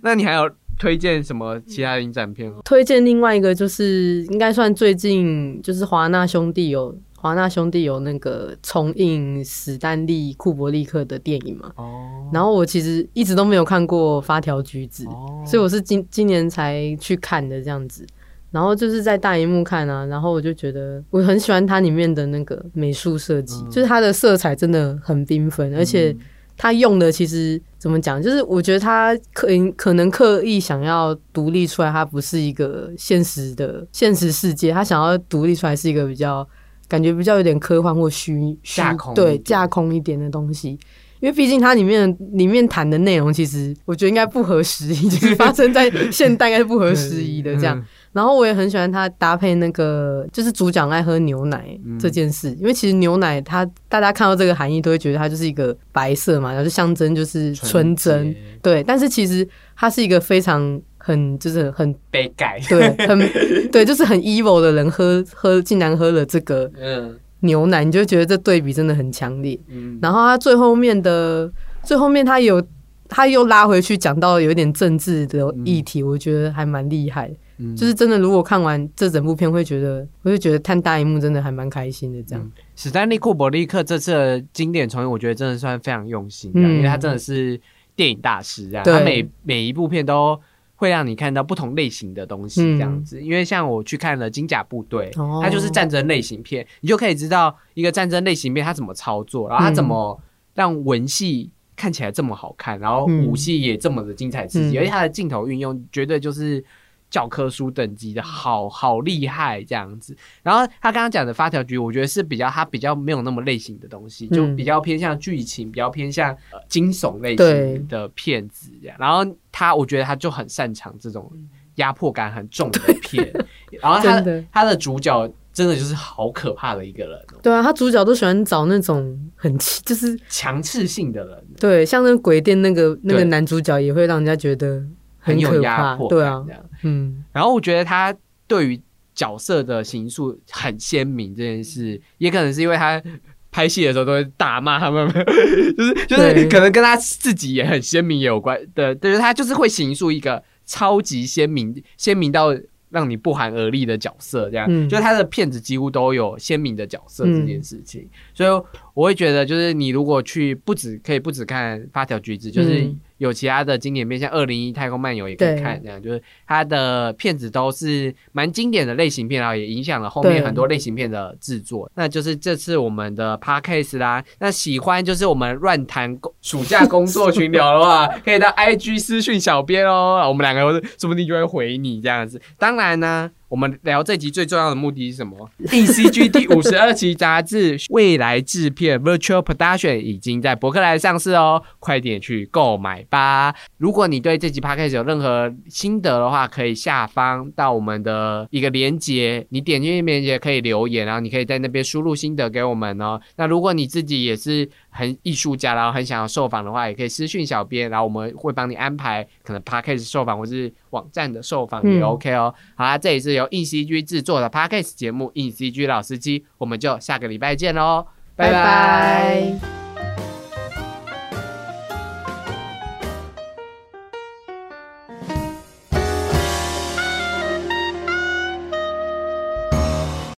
[0.00, 2.58] 那你还有推荐什么其他影展片吗？
[2.64, 15.42] 推荐另外一个就是应该算最近就是华纳兄弟有华纳兄弟有那个重映史丹利库伯利克的电影嘛，哦，然后我其实一直都没有看过《发条橘子》哦。
[15.44, 18.06] 所以我是今今年才去看的这样子。
[18.50, 26.16] 然后就是在大荧幕看啊，然后我就觉得我很喜欢它里面的那个美术设计，就是它的色彩真的很缤纷，而且
[26.56, 36.46] 它用的其实怎么讲，就是我觉得他可可能刻意想要独立出来，它不是一个现实的现实世界，他想要独立出来是一个比较
[36.88, 38.82] 感觉比较有点科幻或虚虚
[39.14, 40.78] 对架空一点的东西。
[41.20, 47.84] 因为毕竟它里面里面谈的内容，其实我觉得应该不合时宜， 就是发生在现代应该是不合时宜的这样。
[48.18, 51.96] 嗯然后我也很喜欢他搭配那个，就是主角爱喝牛奶嗯。
[52.00, 58.38] 这件事，因为其实牛奶它大家看到这个含义都会觉得它就是一个白色嘛，然后就象征就是纯真，洁。
[58.60, 58.82] 对。
[58.82, 59.46] 但是其实
[59.76, 63.18] 它是一个非常很就是很被改，对很
[63.70, 67.16] 对，就是很 evil 的人喝喝竟然喝了这个嗯。
[67.40, 69.56] 牛奶，你就会觉得这对比真的很强烈。
[69.68, 71.48] 嗯，然后他最后面的
[71.84, 72.60] 最后面他有
[73.08, 77.28] 他又拉回去讲到有点政治的议题，我觉得还蛮厉害。
[77.28, 77.34] 的。
[77.58, 77.76] 嗯。
[77.76, 82.22] 就是真的，如果看完这整部片，会觉得我就觉得看大荧幕真的还蛮开心的。
[82.22, 86.76] 这样，史丹利库伯利克这次的经典重映，我觉得真的算非常用心这样，嗯。
[86.76, 87.60] 因为他真的是
[87.94, 90.40] 电影大师这样，他每每一部片都
[90.76, 93.20] 会让你看到不同类型的东西，这样子。
[93.20, 95.10] 因为像我去看了《金甲部队》，
[95.42, 100.20] 它就是战争类型片，你就可以知道一个战争类型片它怎么操作，然后它怎么
[100.54, 106.64] 让文戏看起来这么好看，然后武戏也这么的精彩刺激，而且它的镜头运用绝对就是。
[107.10, 116.36] 教科书等级的好好厉害这样子，然后他刚刚讲的发条局，我觉得是比较他比较没有那么类型的东西，就比较偏向剧情，比较偏向
[116.68, 118.96] 惊悚类型的片子这样。
[119.00, 121.32] 然后他我觉得他就很擅长这种
[121.76, 123.26] 压迫感很重的片，
[123.80, 127.18] 然后他他的主角真的就是好可怕的一个人。
[127.42, 131.44] 对啊，他主角都喜欢找那种很就是强势性的人。
[131.58, 134.84] 对，像那鬼店那个那个男主角也会让人家觉得。
[135.20, 138.14] 很有压迫，对啊，这样，嗯，然后我觉得他
[138.46, 138.80] 对于
[139.14, 143.02] 角色的形塑很鲜明这件事，也可能是因为他
[143.50, 145.08] 拍戏的时候都会大骂他们，
[145.76, 152.56] 就是就是可能跟他自己也很鲜明也有关的，就是他就是会形塑一个超级鲜明、鲜明到
[152.90, 158.48] 让你不寒而栗的角色，这样，就是他的片子几乎都有鲜明的角色这件事情，所以
[158.94, 162.94] 我会觉得，就是你如果去不止可以不止看发条橘子，就是。
[163.18, 171.90] 有其他的经典片，像《二零一太空漫游》也可以看，这样就是它的片子都是蛮经典的类型片，然后也影响了后面很多类型片的制作。
[171.94, 174.24] 那就是这次我们的 podcast 啦。
[174.38, 182.40] 那喜欢就是我们乱谈暑假工作群聊的话，可以到 IG 私讯小编哦，我们两个说不定就会回你这样子。
[182.56, 183.30] 当然呢。
[183.48, 193.54] 我们聊这集最重要的目的是什么？ECG 第五十二期杂志未来制片 Virtual Production 已经在博客来上市哦，快点去购买吧！
[193.78, 203.18] 如果你对这集 Podcast 有任何心得的话，可以下方到我们的一个连接，你点进去链接可以留言，然后你可以在那边输入心得给我们哦。
[203.36, 204.68] 那如果你自己也是
[204.98, 212.52] 很艺术家，然后很想要受访的话，也可以私讯小编，然后我们会帮你安排可能 Podcast 受访或是网站的受访也 OK 哦。
[212.74, 213.28] 好啦，这里是。
[213.38, 219.87] 由硬 C G 制作的 Podcast 节目《硬 C G 老司机》，我们就下个礼拜见喽，拜拜。